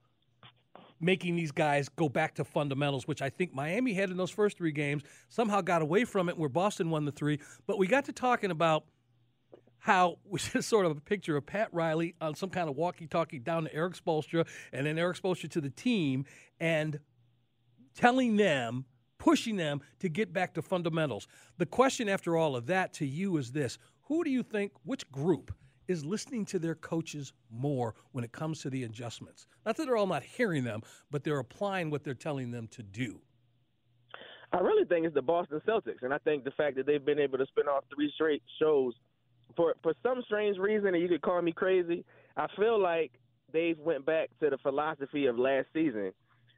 [1.02, 4.58] making these guys go back to fundamentals, which I think Miami had in those first
[4.58, 5.04] three games.
[5.30, 7.40] Somehow got away from it where Boston won the three.
[7.66, 8.84] But we got to talking about
[9.80, 13.40] how which is sort of a picture of Pat Riley on some kind of walkie-talkie
[13.40, 16.26] down to Erik Spoelstra and then Erik Spoelstra to the team
[16.60, 17.00] and
[17.96, 18.86] telling them,
[19.22, 21.28] pushing them to get back to fundamentals.
[21.60, 25.10] The question after all of that to you is this: Who do you think, which
[25.12, 25.54] group
[25.88, 29.46] is listening to their coaches more when it comes to the adjustments?
[29.64, 30.82] Not that they're all not hearing them,
[31.12, 33.22] but they're applying what they're telling them to do.
[34.52, 37.20] I really think it's the Boston Celtics, and I think the fact that they've been
[37.20, 38.94] able to spin off three straight shows
[39.56, 42.04] for for some strange reason, and you could call me crazy.
[42.36, 43.12] I feel like
[43.54, 46.12] they've went back to the philosophy of last season,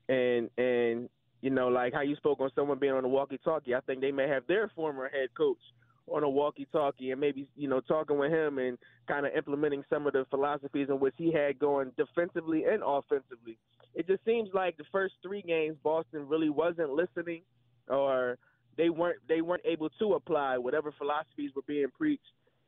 [0.07, 1.09] and and
[1.43, 3.75] you know like how you spoke on someone being on the walkie-talkie.
[3.75, 5.59] I think they may have their former head coach
[6.07, 8.77] on a walkie-talkie and maybe you know talking with him and
[9.07, 13.57] kind of implementing some of the philosophies in which he had going defensively and offensively.
[13.93, 17.41] It just seems like the first three games Boston really wasn't listening,
[17.89, 18.37] or
[18.77, 22.23] they weren't they weren't able to apply whatever philosophies were being preached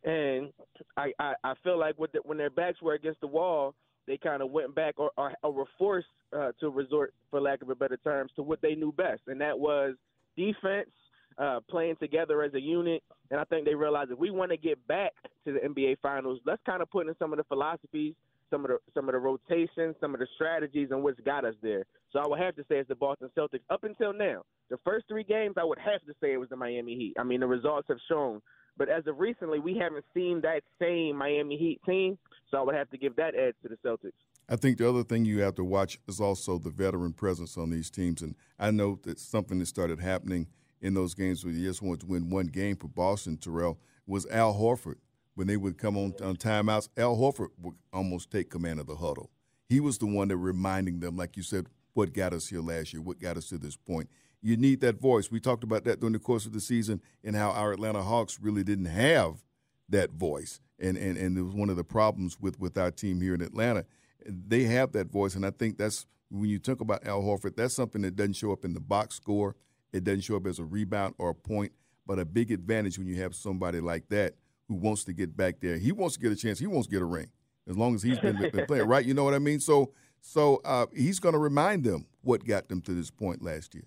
[0.05, 0.53] and
[0.97, 3.73] I, I, I feel like with the, when their backs were against the wall,
[4.07, 7.61] they kind of went back or, or, or were forced uh, to resort, for lack
[7.61, 9.95] of a better terms, to what they knew best, and that was
[10.35, 10.89] defense,
[11.37, 13.03] uh, playing together as a unit.
[13.31, 15.11] And I think they realized if we want to get back
[15.45, 18.13] to the NBA Finals, let's kind of put in some of the philosophies,
[18.49, 21.55] some of the some of the rotations, some of the strategies, and what's got us
[21.61, 21.83] there.
[22.13, 23.61] So I would have to say it's the Boston Celtics.
[23.69, 26.55] Up until now, the first three games, I would have to say it was the
[26.55, 27.15] Miami Heat.
[27.19, 28.41] I mean, the results have shown
[28.77, 32.17] but as of recently, we haven't seen that same Miami Heat team,
[32.49, 34.13] so I would have to give that edge to the Celtics.
[34.47, 37.71] I think the other thing you have to watch is also the veteran presence on
[37.71, 38.21] these teams.
[38.21, 40.47] And I know that something that started happening
[40.81, 44.27] in those games where you just wanted to win one game for Boston, Terrell, was
[44.27, 44.97] Al Horford.
[45.33, 48.95] When they would come on, on timeouts, Al Horford would almost take command of the
[48.95, 49.31] huddle.
[49.67, 52.93] He was the one that reminding them, like you said, what got us here last
[52.93, 54.07] year, what got us to this point
[54.45, 55.31] you need that voice.
[55.31, 58.37] We talked about that during the course of the season and how our Atlanta Hawks
[58.39, 59.43] really didn't have
[59.89, 60.61] that voice.
[60.79, 63.41] And, and, and it was one of the problems with, with our team here in
[63.41, 63.85] Atlanta.
[64.23, 67.73] They have that voice, and I think that's when you talk about Al Horford, that's
[67.73, 69.55] something that doesn't show up in the box score.
[69.91, 71.71] It doesn't show up as a rebound or a point,
[72.05, 74.35] but a big advantage when you have somebody like that
[74.67, 75.79] who wants to get back there.
[75.79, 76.59] He wants to get a chance.
[76.59, 77.31] He wants to get a ring
[77.67, 79.05] as long as he's been, been playing, right?
[79.05, 79.59] You know what I mean?
[79.59, 79.91] So,
[80.25, 83.85] so uh, he's going to remind them what got them to this point last year.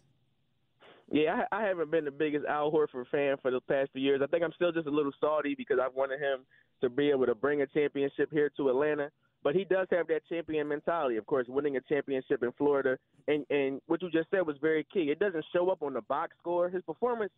[1.11, 4.21] Yeah, I, I haven't been the biggest Al Horford fan for the past few years.
[4.23, 6.41] I think I'm still just a little salty because I wanted him
[6.81, 9.11] to be able to bring a championship here to Atlanta.
[9.43, 11.17] But he does have that champion mentality.
[11.17, 12.99] Of course, winning a championship in Florida,
[13.29, 15.11] and and what you just said was very key.
[15.11, 16.69] It doesn't show up on the box score.
[16.69, 17.33] His performance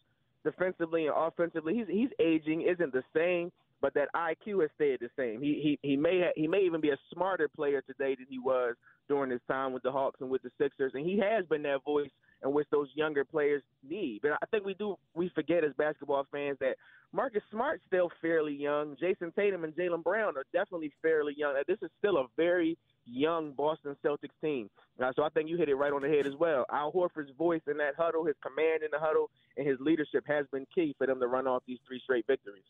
[0.44, 5.10] defensively and offensively, he's he's aging, isn't the same, but that IQ has stayed the
[5.16, 5.40] same.
[5.40, 8.38] He he he may ha- he may even be a smarter player today than he
[8.38, 8.74] was
[9.08, 11.84] during his time with the Hawks and with the Sixers, and he has been that
[11.84, 12.10] voice
[12.42, 14.20] and which those younger players need.
[14.22, 16.76] But I think we do we forget as basketball fans that
[17.12, 18.96] Marcus Smart's still fairly young.
[18.96, 21.54] Jayson Tatum and Jaylen Brown are definitely fairly young.
[21.66, 24.70] This is still a very young Boston Celtics team.
[25.02, 26.64] Uh, so I think you hit it right on the head as well.
[26.70, 30.46] Al Horford's voice in that huddle, his command in the huddle, and his leadership has
[30.52, 32.62] been key for them to run off these three straight victories.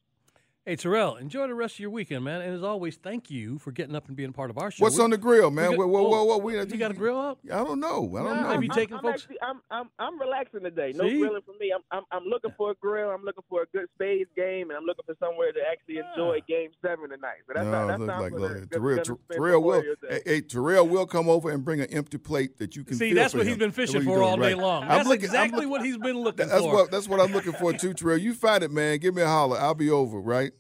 [0.70, 2.42] Hey, Terrell, enjoy the rest of your weekend, man.
[2.42, 4.84] And as always, thank you for getting up and being part of our show.
[4.84, 5.70] What's we, on the grill, man?
[5.70, 6.38] Got, whoa, whoa, whoa, whoa.
[6.38, 7.40] We, you got a grill up?
[7.46, 8.08] I don't know.
[8.16, 8.48] I don't no, know.
[8.50, 9.22] Maybe I'm, taking I'm folks.
[9.22, 10.92] Actually, I'm, I'm, I'm relaxing today.
[10.94, 11.18] No See?
[11.18, 11.72] grilling for me.
[11.74, 13.10] I'm, I'm, I'm looking for a grill.
[13.10, 16.38] I'm looking for a good spades game, and I'm looking for somewhere to actually enjoy
[16.46, 17.38] Game Seven tonight.
[17.48, 19.82] So that's no, not, that's look not like, for look, the, Terrell, gonna Terrell will.
[19.82, 20.22] Day.
[20.24, 22.96] Hey, Terrell will come over and bring an empty plate that you can.
[22.96, 23.54] See, that's for what him.
[23.54, 24.86] he's been That's fishing for all day long.
[24.86, 26.86] That's exactly what he's been looking for.
[26.86, 28.18] that's what I'm looking for too, Terrell.
[28.18, 29.00] You find it, man.
[29.00, 29.58] Give me a holler.
[29.58, 30.20] I'll be over.
[30.20, 30.52] Right.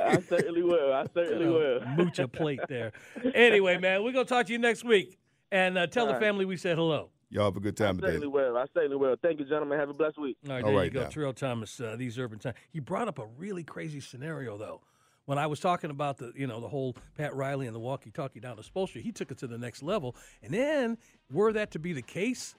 [0.00, 0.92] I certainly will.
[0.92, 2.04] I certainly You know, will.
[2.04, 2.92] Mucha plate there.
[3.34, 5.18] Anyway, man, we're gonna talk to you next week,
[5.50, 6.22] and uh, tell All the right.
[6.22, 7.10] family we said hello.
[7.30, 8.06] Y'all have a good I time today.
[8.08, 8.56] certainly will.
[8.56, 9.16] I certainly will.
[9.20, 9.78] Thank you, gentlemen.
[9.78, 10.38] Have a blessed week.
[10.46, 11.08] All right, All there right you go, now.
[11.08, 11.78] Terrell Thomas.
[11.80, 12.56] Uh, these urban times.
[12.72, 14.80] He brought up a really crazy scenario though.
[15.26, 18.40] When I was talking about the, you know, the whole Pat Riley and the walkie-talkie
[18.40, 20.16] down to Spoelstra, he took it to the next level.
[20.42, 20.96] And then,
[21.30, 22.54] were that to be the case,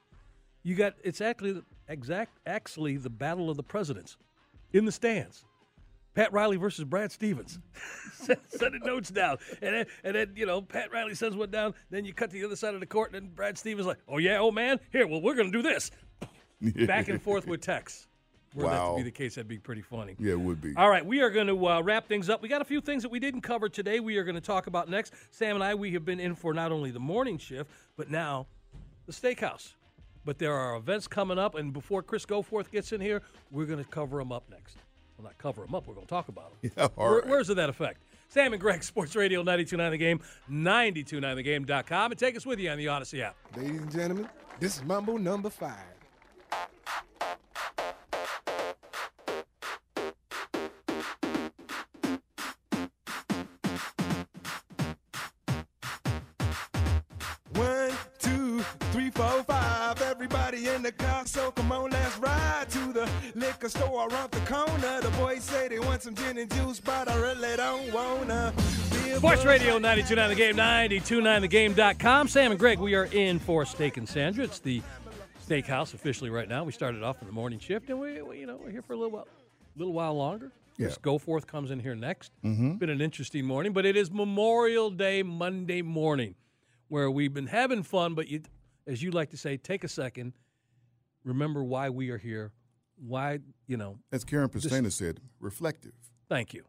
[0.62, 4.18] you got it's actually exact actually the battle of the presidents
[4.72, 5.46] in the stands.
[6.15, 7.60] Pat Riley versus Brad Stevens.
[8.13, 11.74] Send the notes down, and then, and then you know Pat Riley sends one down.
[11.89, 14.00] Then you cut to the other side of the court, and then Brad Stevens like,
[14.08, 15.91] "Oh yeah, old man, here, well we're gonna do this."
[16.86, 18.08] Back and forth with texts.
[18.56, 20.15] Were that to be the case, that'd be pretty funny.
[20.19, 20.74] Yeah, it would be.
[20.76, 22.41] All right, we are going to uh, wrap things up.
[22.41, 24.00] We got a few things that we didn't cover today.
[24.00, 25.13] We are going to talk about next.
[25.30, 28.48] Sam and I, we have been in for not only the morning shift, but now
[29.06, 29.74] the steakhouse.
[30.26, 33.84] But there are events coming up, and before Chris Goforth gets in here, we're going
[33.84, 34.78] to cover them up next.
[35.19, 35.86] Well, not cover them up.
[35.86, 36.71] We're going to talk about them.
[36.77, 37.27] Yeah, all Where- right.
[37.27, 38.01] Where's that effect?
[38.29, 42.77] Sam and Greg, Sports Radio 929 The Game, 929thegame.com, and take us with you on
[42.77, 43.36] the Odyssey app.
[43.58, 44.29] Ladies and gentlemen,
[44.60, 45.75] this is Mambo number five.
[57.53, 58.60] One, two,
[58.91, 60.01] three, four, five.
[60.01, 64.39] Everybody in the car, so come on, let's ride to the liquor store around the
[64.41, 64.98] corner.
[65.99, 68.53] The boys say they want some gin and juice, but I really don't wanna.
[69.17, 72.27] Sports Radio 929 The Game, 929thegame.com.
[72.27, 74.45] Sam and Greg, we are in for Steak and Sandra.
[74.45, 74.81] It's the
[75.45, 76.63] steakhouse officially right now.
[76.63, 78.93] We started off in the morning shift, and we, we you know, we're here for
[78.93, 79.27] a little while,
[79.75, 80.51] little while longer.
[80.77, 80.85] Yeah.
[80.85, 82.31] Chris Goforth comes in here next.
[82.45, 82.75] Mm-hmm.
[82.75, 86.35] Been an interesting morning, but it is Memorial Day Monday morning,
[86.88, 88.13] where we've been having fun.
[88.13, 88.43] But you,
[88.88, 90.33] as you like to say, take a second,
[91.25, 92.53] remember why we are here.
[92.99, 93.97] Why you know?
[94.12, 95.93] As Karen Pastena said, reflective.
[96.27, 96.63] Thank you.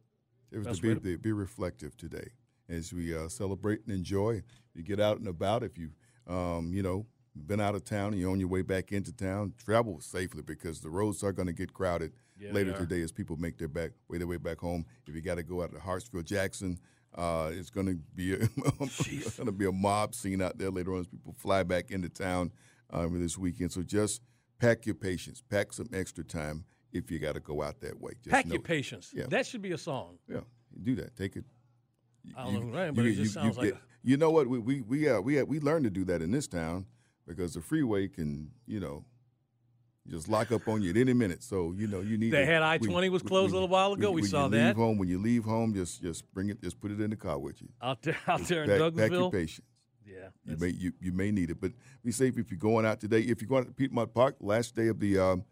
[0.50, 2.28] It was to be, to be reflective today
[2.68, 4.42] as we uh, celebrate and enjoy.
[4.74, 5.62] You get out and about.
[5.62, 5.90] If you,
[6.26, 9.52] um, you know, been out of town and you're on your way back into town,
[9.58, 13.36] travel safely because the roads are going to get crowded Yeah, later today as people
[13.36, 14.84] make their back way their way back home.
[15.06, 16.78] If you got to go out to Hartsfield Jackson,
[17.14, 18.38] uh, it's going to be a,
[18.78, 22.08] going to be a mob scene out there later on as people fly back into
[22.08, 22.52] town
[22.90, 23.72] um, this weekend.
[23.72, 24.20] So just
[24.60, 28.12] pack your patience, pack some extra time if you got to go out that way.
[28.22, 28.64] Just Pack know your it.
[28.64, 29.10] patience.
[29.14, 29.24] Yeah.
[29.28, 30.18] That should be a song.
[30.28, 30.40] Yeah,
[30.82, 31.16] do that.
[31.16, 31.44] Take it.
[32.36, 34.80] I don't know, right, but it just sounds like get- you know what we we
[34.82, 36.86] we uh, we uh, we learned to do that in this town
[37.26, 39.04] because the freeway can you know
[40.08, 41.42] just lock up on you at any minute.
[41.42, 42.30] So you know you need.
[42.32, 44.10] They to- had I-20 was closed a little while ago.
[44.10, 44.66] We when saw that.
[44.68, 47.16] Leave home when you leave home, just just bring it, just put it in the
[47.16, 47.68] car with you.
[47.80, 49.66] out there, out there in Pack, pack your patience.
[50.10, 51.72] Yeah, You may you, you may need it, but
[52.04, 53.20] be safe if you're going out today.
[53.20, 55.44] If you're going to Piedmont Park, last day of the um,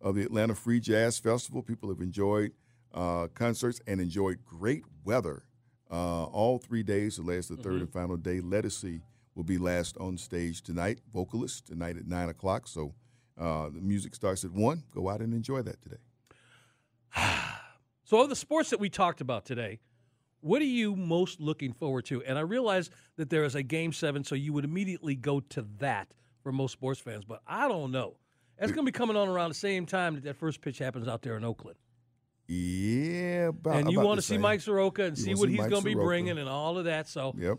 [0.00, 2.52] of the Atlanta Free Jazz Festival, people have enjoyed
[2.94, 5.42] uh, concerts and enjoyed great weather
[5.90, 7.16] uh, all three days.
[7.16, 7.76] The last, the 3rd Mm-hmm.
[7.80, 8.40] and final day.
[8.40, 9.02] Lettucey
[9.34, 11.00] will be last on stage tonight.
[11.12, 12.66] Vocalist tonight at nine o'clock.
[12.68, 12.94] So
[13.38, 14.82] uh, the music starts at one.
[14.94, 16.00] Go out and enjoy that today.
[18.08, 19.80] So, of the sports that we talked about today,
[20.46, 22.22] what are you most looking forward to?
[22.22, 25.66] And I realize that there is a game seven, so you would immediately go to
[25.78, 27.24] that for most sports fans.
[27.24, 28.16] But I don't know.
[28.58, 31.08] That's going to be coming on around the same time that that first pitch happens
[31.08, 31.76] out there in Oakland.
[32.48, 34.40] Yeah, about, and you want to see same.
[34.40, 36.84] Mike Soroka and You see what see he's going to be bringing and all of
[36.84, 37.08] that.
[37.08, 37.58] So, Yep.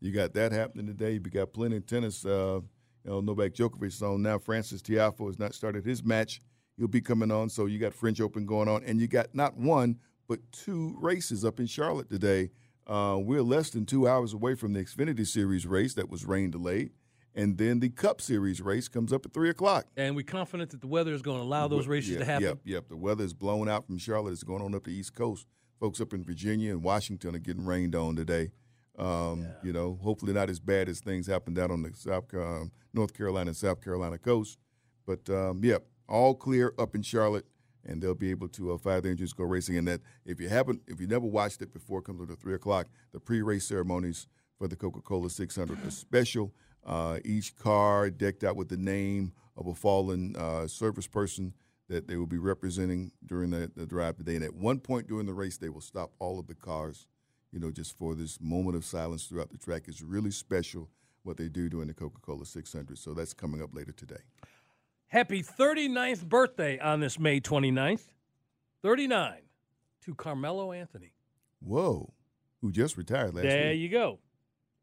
[0.00, 1.14] You got that happening today.
[1.14, 2.24] You got plenty of tennis.
[2.24, 2.60] Uh,
[3.04, 4.38] you know, Novak Djokovic is on now.
[4.38, 6.40] Frances Tiafoe has not started his match.
[6.76, 7.48] He'll be coming on.
[7.48, 11.44] So you got French Open going on, and you got not one but two races
[11.44, 12.50] up in Charlotte today.
[12.86, 16.50] Uh, we're less than two hours away from the Xfinity Series race that was rain
[16.50, 16.90] delayed,
[17.34, 19.86] and then the Cup Series race comes up at three o'clock.
[19.96, 22.44] and we're confident that the weather is going to allow those races Yep, to happen.
[22.46, 22.88] Yep, yep.
[22.88, 24.32] The weather is blowing out from Charlotte.
[24.32, 25.46] It's going on up the East Coast.
[25.80, 28.50] Folks up in Virginia and Washington are getting rained on today.
[28.98, 32.72] Um, You know, hopefully not as bad as things happen down on the South um,
[32.92, 34.58] North Carolina and South Carolina coast.
[35.06, 37.46] But um, yeah, all clear up in Charlotte,
[37.84, 39.76] and they'll be able to uh, fire the engines, go racing.
[39.76, 42.54] And that if you haven't, if you never watched it before, comes up at three
[42.54, 42.86] o'clock.
[43.12, 44.26] The pre-race ceremonies
[44.58, 46.52] for the Coca-Cola 600 are special.
[46.84, 51.52] Uh, each car decked out with the name of a fallen uh, service person
[51.88, 54.36] that they will be representing during the, the drive today.
[54.36, 57.06] And at one point during the race, they will stop all of the cars,
[57.50, 59.84] you know, just for this moment of silence throughout the track.
[59.86, 60.88] It's really special
[61.22, 62.98] what they do during the Coca-Cola 600.
[62.98, 64.22] So that's coming up later today.
[65.08, 68.08] Happy 39th birthday on this May 29th.
[68.82, 69.38] 39
[70.02, 71.14] to Carmelo Anthony.
[71.60, 72.12] Whoa,
[72.60, 73.52] who just retired last year?
[73.52, 73.80] there week?
[73.80, 74.18] you go.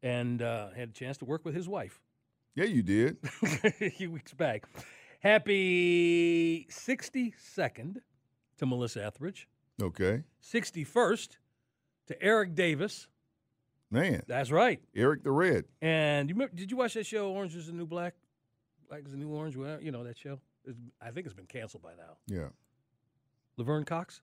[0.02, 2.00] And uh, had a chance to work with his wife
[2.56, 3.18] yeah, you did.
[3.80, 4.64] a few weeks back.
[5.20, 7.98] Happy 62nd
[8.56, 9.46] to Melissa Etheridge.
[9.80, 11.36] Okay, 61st
[12.06, 13.08] to Eric Davis.
[13.90, 14.80] man, That's right.
[14.94, 15.66] Eric the Red.
[15.82, 18.14] And you remember, did you watch that show, Orange is the New Black?
[18.88, 19.56] Black is the New Orange?
[19.56, 20.38] Whatever, You know that show?
[20.64, 22.16] It's, I think it's been canceled by now.
[22.26, 22.48] Yeah.
[23.56, 24.20] Laverne Cox?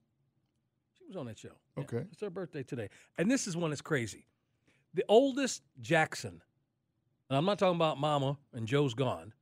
[0.98, 1.50] She was on that show.
[1.78, 2.04] Yeah, Okay.
[2.12, 2.90] it's her birthday today.
[3.18, 4.26] And this is one that's crazy.
[4.94, 6.42] The oldest Jackson,
[7.30, 9.34] and I'm not talking about Mama and Joe's gone,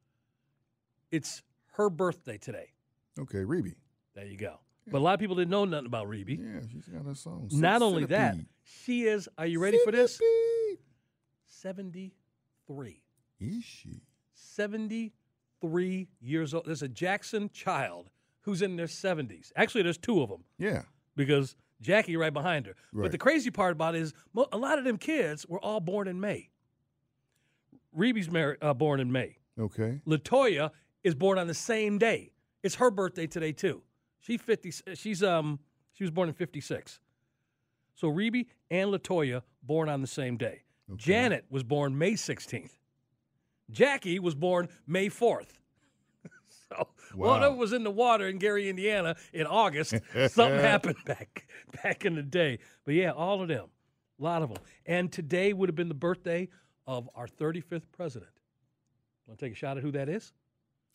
[1.12, 1.44] it's
[1.74, 2.72] her birthday today.
[3.20, 3.76] Okay, Rebbie.
[4.16, 4.60] There you go.
[4.88, 6.40] But a lot of people didn't know nothing about Rebbie.
[6.42, 7.50] Yeah, she's got her song.
[7.52, 10.20] Not only that, she is, are you ready for this?
[11.46, 13.02] 73.
[13.40, 14.02] Is she?
[14.56, 16.66] 73 years old.
[16.66, 18.10] There's a Jackson child
[18.42, 19.52] who's in their 70s.
[19.56, 20.84] Actually, there's two of them Yeah.
[21.16, 22.76] because Jackie right behind her.
[22.94, 24.14] But the crazy part about it is
[24.52, 26.50] a lot of them kids were all born in May.
[27.94, 29.38] Rebbie's mar- uh, born in May.
[29.60, 30.02] Okay.
[30.08, 30.72] Latoya
[31.04, 32.32] is born on the same day.
[32.64, 33.82] It's her birthday today too.
[34.20, 34.72] She 50.
[34.96, 35.60] She's um
[35.94, 37.00] she was born in 56.
[37.96, 40.62] So Rebbie and Latoya born on the same day.
[40.96, 42.78] Janet was born May 16th.
[43.72, 45.48] Jackie was born May 4th.
[46.70, 49.92] So one of them was in the water in Gary, Indiana in August.
[50.30, 51.46] Something happened back
[51.84, 52.60] back in the day.
[52.86, 53.66] But yeah, all of them.
[54.20, 54.64] A lot of them.
[54.86, 56.48] And today would have been the birthday
[56.88, 58.32] of our 35th president.
[59.28, 60.32] Want to take a shot at who that is?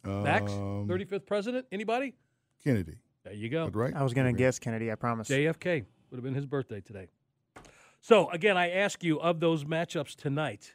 [0.03, 1.67] Max, Um, 35th president?
[1.71, 2.15] Anybody?
[2.65, 2.97] Kennedy.
[3.25, 3.69] There you go.
[3.69, 3.95] Right?
[3.95, 4.39] I was going to Okay.
[4.39, 5.29] guess Kennedy, I promise.
[5.29, 7.09] JFK would have been his birthday today.
[8.01, 10.75] So again, I ask you of those matchups tonight,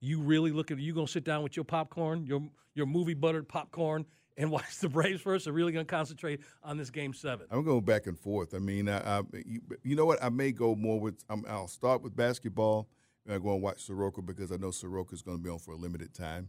[0.00, 2.42] you really look at you gonna sit down with your popcorn, your
[2.74, 6.90] your movie buttered popcorn, and watch the Braves first, or really gonna concentrate on this
[6.90, 7.46] game seven?
[7.50, 8.54] I'm going back and forth.
[8.54, 10.22] I mean, I, I you, you know what?
[10.22, 11.24] I may go more with.
[11.28, 12.88] i I'll start with basketball.
[13.26, 15.58] And I'm going to watch Soroka because I know Soroka is going to be on
[15.58, 16.48] for a limited time.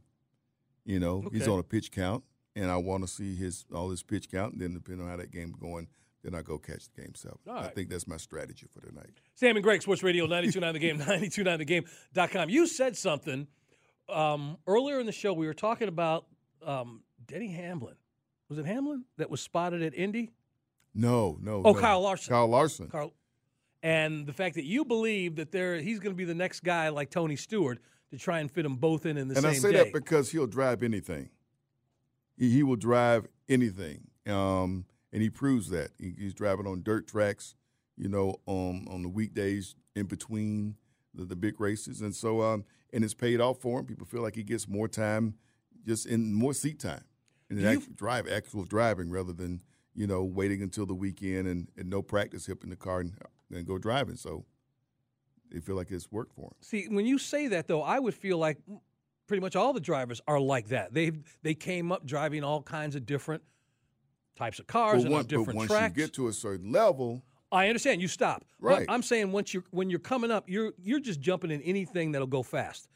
[0.85, 2.23] You know, he's on a pitch count,
[2.55, 4.53] and I want to see his all his pitch count.
[4.53, 5.87] And then depending on how that game going,
[6.23, 7.37] then I go catch the game seven.
[7.47, 9.09] All I think that's my strategy for tonight.
[9.35, 10.99] Sam and Greg, Sports Radio 929 The Game,
[12.15, 12.49] 929TheGame.com.
[12.49, 13.47] You said something
[14.09, 15.33] um, earlier in the show.
[15.33, 16.25] We were talking about
[16.65, 17.95] um, Denny Hamlin.
[18.49, 20.31] Was it Hamlin that was spotted at Indy?
[20.93, 21.61] No, no.
[21.63, 21.79] Oh, no.
[21.79, 22.33] Kyle Larson.
[22.33, 22.87] Kyle Larson.
[22.89, 23.13] Carl,
[23.83, 26.89] and the fact that you believe that there he's going to be the next guy
[26.89, 27.79] like Tony Stewart
[28.11, 29.77] to try and fit them both in in the and same I say day.
[29.85, 31.29] that because he'll drive anything.
[32.37, 35.91] He, he will drive anything, um, and he proves that.
[35.99, 37.55] He, he's driving on dirt tracks,
[37.97, 40.75] you know, on on the weekdays in between
[41.13, 43.85] the, the big races, and so um, and it's paid off for him.
[43.85, 45.35] People feel like he gets more time,
[45.85, 47.03] just in more seat time,
[47.49, 49.61] and you- actual drive, actual driving rather than
[49.93, 53.13] you know waiting until the weekend and, and no practice, hip in the car and,
[53.53, 54.15] and go driving.
[54.15, 54.45] So
[55.51, 56.53] they feel like it's worked for him.
[56.61, 58.57] See, when you say that though, I would feel like
[59.27, 60.93] pretty much all the drivers are like that.
[60.93, 61.11] They
[61.43, 63.43] they came up driving all kinds of different
[64.35, 65.97] types of cars and one- on different but once tracks.
[65.97, 68.45] you get to a certain level, I understand you stop.
[68.59, 68.85] Right.
[68.87, 72.13] But I'm saying once you're when you're coming up, you're you're just jumping in anything
[72.13, 72.87] that'll go fast.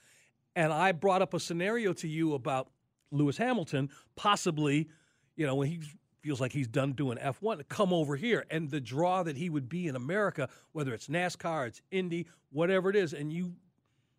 [0.55, 2.69] And I brought up a scenario to you about
[3.11, 4.87] Lewis Hamilton possibly,
[5.35, 5.81] you know, when he
[6.21, 9.49] feels like he's done doing F1 to come over here and the draw that he
[9.49, 13.53] would be in America, whether it's NASCAR, it's Indy, whatever it is, and you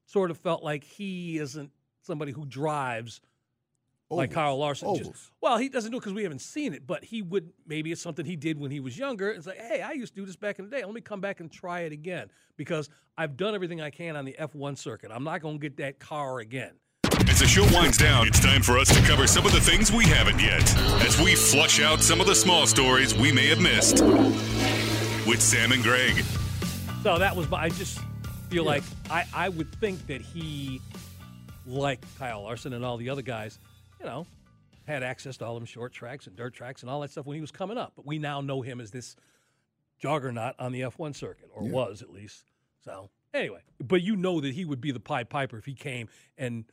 [0.04, 3.20] sort of felt like he isn't somebody who drives
[4.11, 4.96] like Kyle Larson.
[4.96, 7.90] Just- well, he doesn't do it because we haven't seen it, but he would maybe
[7.92, 9.30] it's something he did when he was younger.
[9.30, 10.84] It's like, hey, I used to do this back in the day.
[10.84, 12.88] Let me come back and try it again because
[13.18, 15.11] I've done everything I can on the F1 circuit.
[15.12, 16.72] I'm not going to get that car again.
[17.28, 19.90] As the show winds down, it's time for us to cover some of the things
[19.90, 20.62] we haven't yet,
[21.02, 24.02] as we flush out some of the small stories we may have missed.
[25.26, 26.22] With Sam and Greg.
[27.02, 27.52] So that was.
[27.52, 27.98] I just
[28.48, 30.80] feel like I, I would think that he,
[31.66, 33.59] like Kyle Larson and all the other guys,
[34.01, 34.26] you know,
[34.86, 37.34] had access to all them short tracks and dirt tracks and all that stuff when
[37.34, 37.92] he was coming up.
[37.97, 39.16] But we now know him as this
[39.99, 41.72] juggernaut on the F1 circuit, or Yeah.
[41.72, 42.44] was at least.
[42.84, 46.09] So anyway, but you know that he would be the Pied Piper if he came
[46.38, 46.64] and,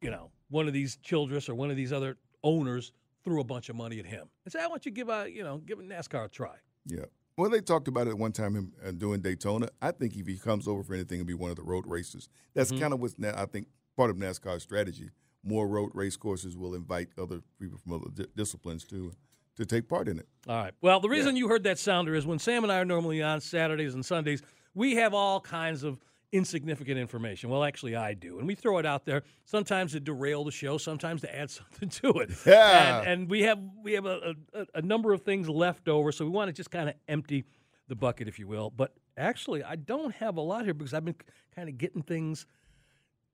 [0.00, 2.92] you know, one of these Childress or one of these other owners
[3.24, 5.28] threw a bunch of money at him and said, "I want you to give a,
[5.30, 7.06] you know, give NASCAR a try." Yeah.
[7.36, 9.68] Well, they talked about it one time him uh, doing Daytona.
[9.82, 12.28] I think if he comes over for anything, it'll be one of the road races.
[12.54, 12.80] That's Mm-hmm.
[12.80, 15.10] kind of what's now, I think part of NASCAR's strategy.
[15.44, 19.12] More road race courses will invite other people from other di- disciplines to
[19.56, 20.26] to take part in it.
[20.48, 20.74] All right.
[20.80, 23.40] Well, the reason you heard that sounder is when Sam and I are normally on
[23.40, 24.42] Saturdays and Sundays,
[24.74, 26.00] we have all kinds of
[26.32, 27.48] insignificant information.
[27.48, 28.40] Well, actually, I do.
[28.40, 31.88] And we throw it out there, sometimes to derail the show, sometimes to add something
[31.90, 32.30] to it.
[32.46, 32.98] Yeah.
[33.02, 36.24] And, and we have we have a, a, a number of things left over, so
[36.24, 37.44] we want to just kind of empty
[37.86, 38.70] the bucket, if you will.
[38.70, 41.14] But actually, I don't have a lot here because I've been
[41.54, 42.46] kind of getting things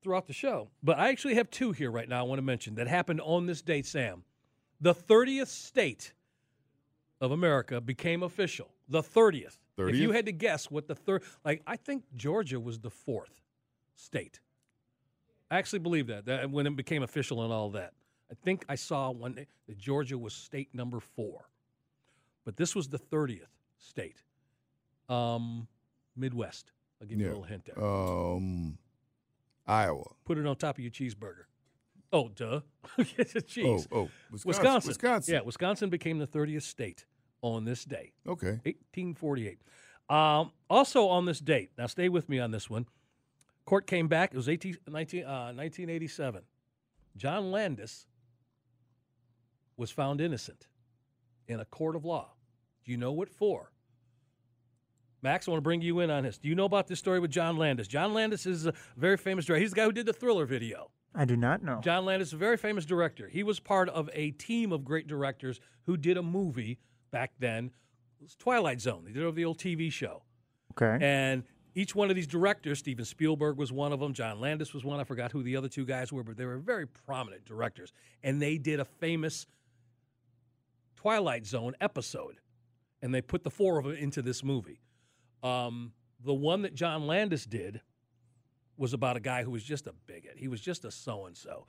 [0.02, 0.70] throughout the show.
[0.82, 3.46] But I actually have two here right now I want to mention that happened on
[3.46, 4.24] this date, Sam.
[4.80, 6.14] The 30th state
[7.20, 8.68] of America became official.
[8.88, 9.58] The 30th.
[9.78, 13.40] If you had to guess what the third, like, I think Georgia was the fourth
[13.94, 14.40] state.
[15.50, 17.92] I actually believe that, that when it became official and all that.
[18.30, 21.48] I think I saw one day that Georgia was state number four.
[22.44, 23.48] But this was the 30th
[23.78, 24.22] state.
[25.08, 25.66] Um,
[26.16, 26.72] Midwest.
[27.00, 27.82] I'll give you a little hint there.
[27.82, 28.78] Um,
[29.70, 30.04] Iowa.
[30.24, 31.44] Put it on top of your cheeseburger.
[32.12, 32.60] Oh, duh.
[33.46, 33.86] Cheese.
[33.92, 34.48] Oh, oh, Wisconsin.
[34.48, 34.88] Wisconsin.
[34.88, 35.34] Wisconsin.
[35.34, 37.06] Yeah, Wisconsin became the 30th state
[37.40, 38.58] on this day, Okay.
[38.64, 39.60] 1848.
[40.08, 42.86] Um, also on this date, now stay with me on this one.
[43.64, 44.34] Court came back.
[44.34, 46.42] It was 18, 19, uh, 1987.
[47.16, 48.06] John Landis
[49.76, 50.66] was found innocent
[51.46, 52.32] in a court of law.
[52.84, 53.70] Do you know what for?
[55.22, 56.38] Max, I want to bring you in on this.
[56.38, 57.88] Do you know about this story with John Landis?
[57.88, 59.60] John Landis is a very famous director.
[59.60, 60.90] He's the guy who did the Thriller video.
[61.14, 61.80] I do not know.
[61.82, 63.28] John Landis is a very famous director.
[63.28, 66.78] He was part of a team of great directors who did a movie
[67.10, 67.72] back then
[68.20, 69.02] was Twilight Zone.
[69.04, 70.22] They did it over the old TV show.
[70.72, 71.04] Okay.
[71.04, 71.42] And
[71.74, 75.00] each one of these directors, Steven Spielberg was one of them, John Landis was one.
[75.00, 77.92] I forgot who the other two guys were, but they were very prominent directors.
[78.22, 79.46] And they did a famous
[80.96, 82.36] Twilight Zone episode,
[83.00, 84.80] and they put the four of them into this movie.
[85.42, 85.92] Um,
[86.24, 87.80] the one that John Landis did
[88.76, 90.34] was about a guy who was just a bigot.
[90.36, 91.66] He was just a so and so.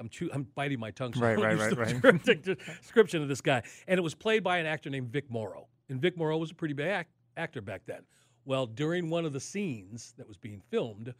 [0.00, 1.14] I'm chew- I'm biting my tongue.
[1.14, 2.58] So Right, right, right, right.
[2.80, 5.68] description of this guy, and it was played by an actor named Vic Morrow.
[5.88, 8.02] And Vic Morrow was a pretty big ac- actor back then.
[8.44, 11.14] Well, during one of the scenes that was being filmed,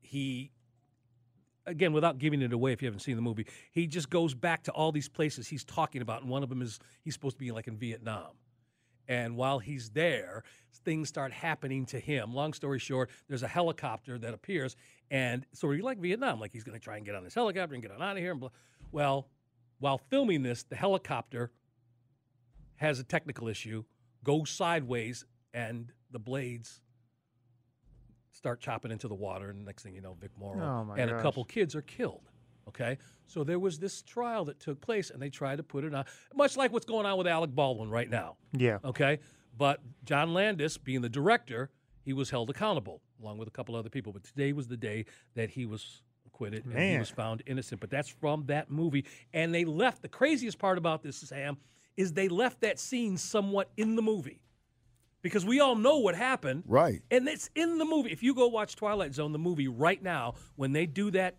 [0.00, 0.50] he
[1.66, 4.62] again, without giving it away, if you haven't seen the movie, he just goes back
[4.64, 7.40] to all these places he's talking about, and one of them is he's supposed to
[7.44, 8.30] be like in Vietnam.
[9.12, 10.42] And while he's there,
[10.86, 12.32] things start happening to him.
[12.32, 14.74] Long story short, there's a helicopter that appears,
[15.10, 17.74] and sort of like Vietnam, like he's going to try and get on this helicopter
[17.74, 18.30] and get on out of here.
[18.30, 18.48] And blah.
[18.90, 19.28] Well,
[19.80, 21.50] while filming this, the helicopter
[22.76, 23.84] has a technical issue,
[24.24, 26.80] goes sideways, and the blades
[28.30, 29.50] start chopping into the water.
[29.50, 32.30] And next thing you know, Vic Morrow Oh, and a couple kids are killed.
[32.68, 35.92] Okay, so there was this trial that took place, and they tried to put it
[35.94, 36.04] on,
[36.34, 38.36] much like what's going on with Alec Baldwin right now.
[38.52, 38.78] Yeah.
[38.84, 39.18] Okay,
[39.58, 41.70] but John Landis, being the director,
[42.04, 44.12] he was held accountable along with a couple other people.
[44.12, 45.04] But today was the day
[45.34, 47.80] that he was acquitted and he was found innocent.
[47.80, 50.02] But that's from that movie, and they left.
[50.02, 51.56] The craziest part about this, Sam,
[51.96, 54.40] is they left that scene somewhat in the movie.
[55.20, 56.64] Because we all know what happened.
[56.66, 57.00] Right.
[57.12, 58.10] And it's in the movie.
[58.10, 61.36] If you go watch Twilight Zone, the movie right now, when they do that,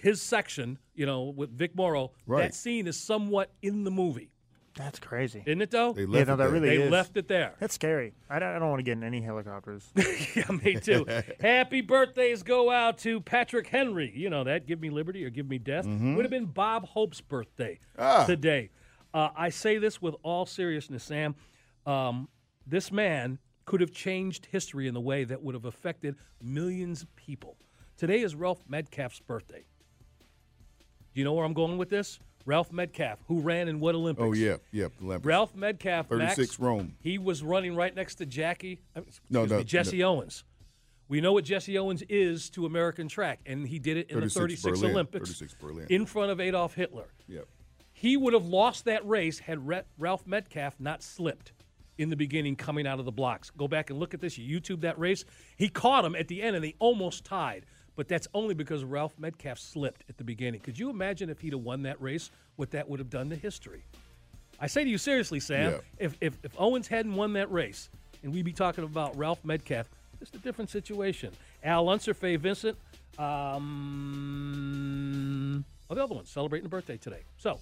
[0.00, 2.42] his section, you know, with Vic Morrow, Right.
[2.42, 4.30] that scene is somewhat in the movie.
[4.76, 5.42] That's crazy.
[5.46, 5.92] Isn't it though?
[5.92, 6.48] They Yeah, left no, it that there.
[6.52, 6.90] really they is.
[6.90, 7.54] left it there.
[7.58, 8.14] That's scary.
[8.30, 9.90] I don't, I don't want to get in any helicopters.
[10.36, 11.04] yeah, me too.
[11.40, 14.12] Happy birthdays go out to Patrick Henry.
[14.14, 14.66] You know that.
[14.66, 15.86] Give me liberty or give me death.
[15.86, 18.24] Would have been Bob Hope's birthday Ah.
[18.26, 18.70] today.
[19.12, 21.34] Uh, I say this with all seriousness, Sam.
[21.84, 22.28] Um,
[22.64, 27.14] this man could have changed history in the way that would have affected millions of
[27.16, 27.56] people.
[27.96, 29.64] Today is Ralph Metcalfe's birthday.
[31.14, 32.18] Do you know where I'm going with this?
[32.46, 34.24] Ralph Metcalfe, who ran in what Olympics?
[34.24, 34.86] Oh yeah, yeah.
[35.02, 35.26] Olympics.
[35.26, 36.94] Ralph Metcalfe, 36 Max, Rome.
[37.00, 38.80] He was running right next to Jackie.
[38.96, 40.44] uh, No, no, me, Jesse Owens.
[41.08, 44.34] We know what Jesse Owens is to American track, and he did it in 36
[44.34, 45.86] the 36 Berlin, Olympics 36 Berlin.
[45.90, 47.08] in front of Adolf Hitler.
[47.28, 47.46] Yep.
[47.92, 51.52] He would have lost that race had Re- Ralph Metcalfe not slipped
[51.98, 53.50] in the beginning coming out of the blocks.
[53.50, 54.38] Go back and look at this.
[54.38, 55.24] You YouTube that race.
[55.58, 57.66] He caught him at the end, and they almost tied.
[57.96, 60.60] But that's only because Ralph Metcalfe slipped at the beginning.
[60.60, 63.36] Could you imagine if he'd have won that race, what that would have done to
[63.36, 63.82] history?
[64.60, 65.78] I say to you seriously, Sam, Yeah.
[65.98, 67.88] if, if, if Owens hadn't won that race,
[68.22, 69.88] and we'd be talking about Ralph Metcalfe,
[70.18, 71.32] just a different situation.
[71.64, 72.76] Al Unser, Fay Vincent,
[74.30, 77.22] um, oh, the other one celebrating a birthday today.
[77.38, 77.58] So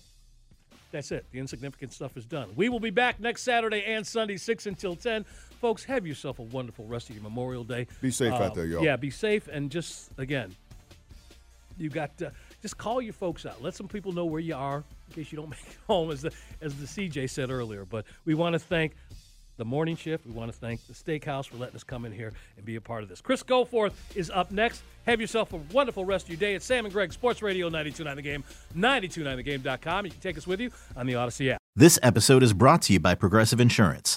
[0.90, 1.24] that's it.
[1.32, 2.48] The insignificant stuff is done.
[2.56, 5.24] We will be back next Saturday and Sunday, 6 until 10.
[5.60, 7.86] Folks, have yourself a wonderful rest of your Memorial Day.
[8.00, 8.84] Be safe out Uh, there, y'all.
[8.84, 9.48] Yeah, be safe.
[9.48, 10.54] And just, again,
[11.76, 12.32] you got to
[12.62, 13.62] just call your folks out.
[13.62, 16.22] Let some people know where you are in case you don't make it home, as
[16.22, 17.84] the as the CJ said earlier.
[17.84, 18.94] But we want to thank
[19.56, 20.24] the morning shift.
[20.24, 22.80] We want to thank the steakhouse for letting us come in here and be a
[22.80, 23.20] part of this.
[23.20, 24.82] Chris Goforth is up next.
[25.06, 26.54] Have yourself a wonderful rest of your day.
[26.54, 28.44] It's Sam and Greg Sports Radio 929 The Game,
[28.76, 30.04] 929thegame.com.
[30.04, 31.58] You can take us with you on the Odyssey app.
[31.74, 34.16] This episode is brought to you by Progressive Insurance.